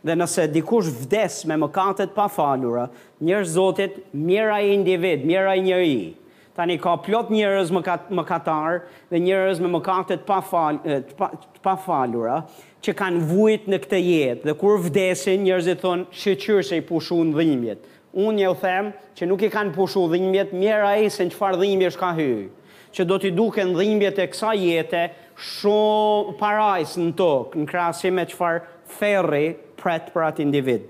[0.01, 2.87] Dhe nëse dikush vdes me mëkatet pa falura,
[3.23, 6.09] njerëz Zotit, mirë ai individ, mirë ai njeriu,
[6.55, 8.79] Tani ka plot njerëz më mëkat, mëkatar
[9.11, 10.81] dhe njerëz me mëkatet pa fal
[11.15, 11.29] pa,
[11.63, 12.41] pa falura
[12.83, 17.31] që kanë vujt në këtë jetë dhe kur vdesin njerëzit thon shqyrë se i pushun
[17.37, 17.85] dhimbjet.
[18.11, 22.03] Unë ju them që nuk i kanë pushu dhimbjet, mirë ai se çfarë dhimbje është
[22.03, 22.43] ka hyrë.
[22.91, 25.05] Që do t'i duken dhimbjet e kësaj jete
[25.51, 28.65] shumë parajs në tokë në krahasim me çfarë
[28.99, 29.45] ferri
[29.79, 30.89] pretë për atë individ.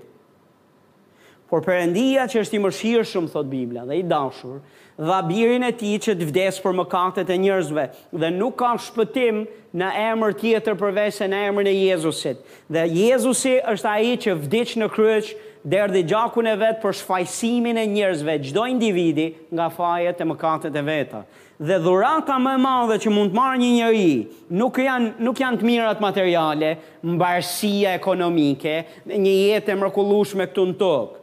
[1.52, 4.56] Por Perëndia që është i mëshirshëm thot Bibla dhe i dashur,
[4.98, 7.84] dha birin e ti që të vdes për mëkatet e njërzve,
[8.20, 9.42] dhe nuk ka shpëtim
[9.78, 12.42] në emër tjetër përveç në emër e Jezusit.
[12.68, 15.30] Dhe Jezusi është aji që vdic në kryç,
[15.64, 20.82] derdi gjakun e vetë për shfajsimin e njërzve, gjdo individi nga fajet e mëkatet e
[20.86, 21.22] veta.
[21.62, 24.14] Dhe dhurata më madhe që mund të marrë një njëri,
[24.60, 26.72] nuk janë, nuk janë të mirat materiale,
[27.06, 28.74] mbarësia ekonomike,
[29.12, 31.20] një jetë e mërkullush me këtu në tokë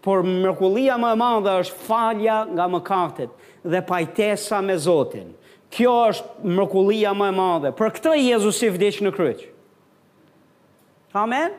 [0.00, 3.30] por mërkullia më e madhe është falja nga mëkatet
[3.66, 5.32] dhe pajtesa me Zotin.
[5.74, 7.72] Kjo është mërkullia më e madhe.
[7.76, 9.42] Për këtë Jezus i vdish në kryq.
[11.18, 11.56] Amen?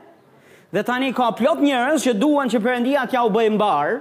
[0.73, 3.97] Dhe tani ka plot njërës që duan që përëndia t'ja u bëjmë barë,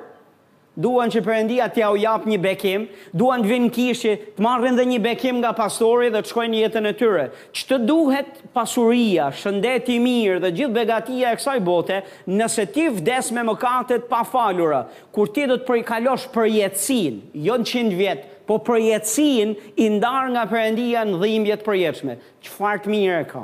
[0.79, 4.99] duan që përëndia t'ja u japë një bekim, duan të vinë kishë, të dhe një
[5.03, 7.25] bekim nga pastori dhe të shkojnë jetën e tyre.
[7.53, 12.01] Që të duhet pasuria, shëndeti mirë dhe gjithë begatia e kësaj bote,
[12.39, 17.19] nëse ti vdes me mëkatet pa falura, kur ti do të prikalosh për jetësin,
[17.49, 19.51] jo në qindë vjetë, po për jetësin
[19.85, 22.15] i nga përëndia në dhimbjet për jetëshme.
[22.47, 23.43] Që fartë mirë e ka?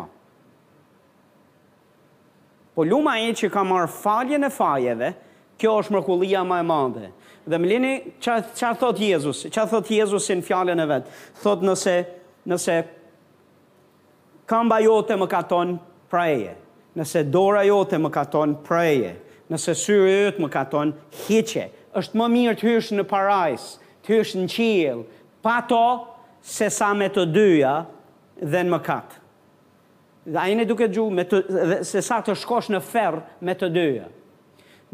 [2.75, 5.11] Po luma e që ka marë faljen e fajeve,
[5.61, 7.09] Kjo është mrekullia më e madhe.
[7.47, 7.93] Dhe më lini,
[8.25, 9.45] çfarë thot Jezus?
[9.53, 11.11] Çfarë thot Jezusin në fjalën e vet?
[11.45, 11.95] Thot nëse
[12.51, 12.75] nëse
[14.51, 15.77] kamba jote më katon
[16.11, 16.57] praje.
[16.99, 19.13] Nëse dora jote më katon praje.
[19.53, 20.95] Nëse syri yt më katon
[21.25, 21.69] hiqe.
[21.99, 23.69] Është më mirë të hysh në parajs,
[24.03, 25.05] të hysh në qiell,
[25.45, 25.83] pa to
[26.43, 27.77] se sa me të dyja
[28.43, 29.19] dhe në mëkat.
[30.27, 31.27] Dhe ajin e duke gju, me
[31.87, 34.11] se sa të shkosh në ferë me të dyja.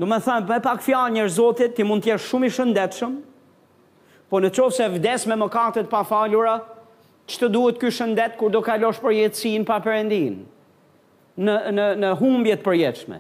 [0.01, 3.17] Do me thënë, për e pak fja njërë zotit, ti mund t'jesh shumë i shëndetshëm,
[4.33, 6.55] po në qovë se vdes me mëkatet pa falura,
[7.29, 10.39] që të duhet kjo shëndet kur do kalosh për jetësin pa përendin,
[11.45, 13.19] në, në, në humbjet për jetëshme.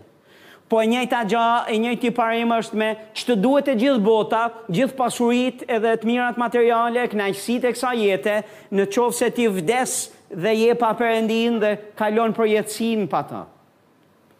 [0.70, 2.88] Po e njëjta gja, e njëjti parim është me
[3.18, 7.92] që të duhet e gjithë bota, gjithë pasurit edhe të mirat materiale, knajqësit e kësa
[7.98, 8.38] jetë,
[8.72, 9.98] në qovë se ti vdes
[10.44, 13.44] dhe je pa përendin dhe kalon për jetësin pa ta.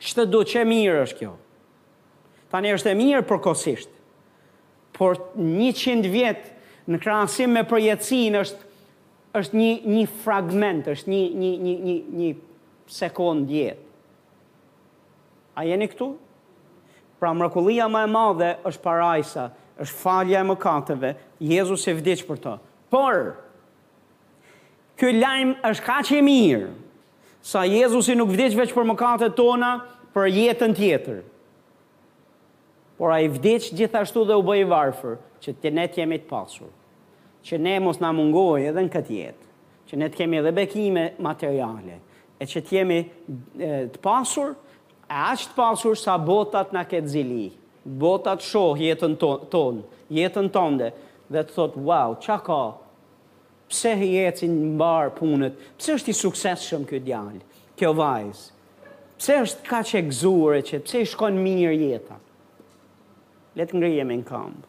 [0.01, 1.37] Që të duhet që mirë është kjo?
[2.51, 3.93] Tani është e mirë përkohësisht.
[4.99, 6.49] Por 100 vjet
[6.91, 8.67] në krahasim me përjetësin është
[9.39, 12.31] është një një fragment, është një një një një një
[12.91, 13.85] sekond jetë.
[15.55, 16.09] A jeni këtu?
[17.23, 19.45] Pra mrekullia më e madhe është parajsa,
[19.81, 21.13] është falja e mëkateve,
[21.53, 22.57] Jezusi e vdiq për to.
[22.91, 23.21] Por
[24.99, 26.73] kjo lajm është kaq i mirë
[27.53, 29.77] sa Jezusi nuk vdiq veç për mëkatet tona,
[30.13, 31.23] për jetën tjetër
[33.01, 36.27] por a i vdic gjithashtu dhe u bëj varfër, që të ne të jemi të
[36.29, 36.69] pasur,
[37.49, 39.47] që ne mos na mungoj edhe në këtë jetë,
[39.89, 41.97] që ne të kemi edhe bekime materiale,
[42.37, 42.99] e që të jemi
[43.97, 47.47] të pasur, e ashtë të pasur sa botat në këtë zili,
[48.05, 49.87] botat shoh jetën tonë,
[50.21, 50.93] jetën tonde,
[51.33, 52.61] dhe të thotë, wow, qa ka,
[53.73, 57.41] pse he jetë si në mbarë punët, pse është i sukses shumë kjo djallë,
[57.81, 58.67] kjo vajzë,
[59.21, 62.27] pse është ka që e gzuar e që, pse i shkon mirë jetën,
[63.57, 64.65] let Miriam come.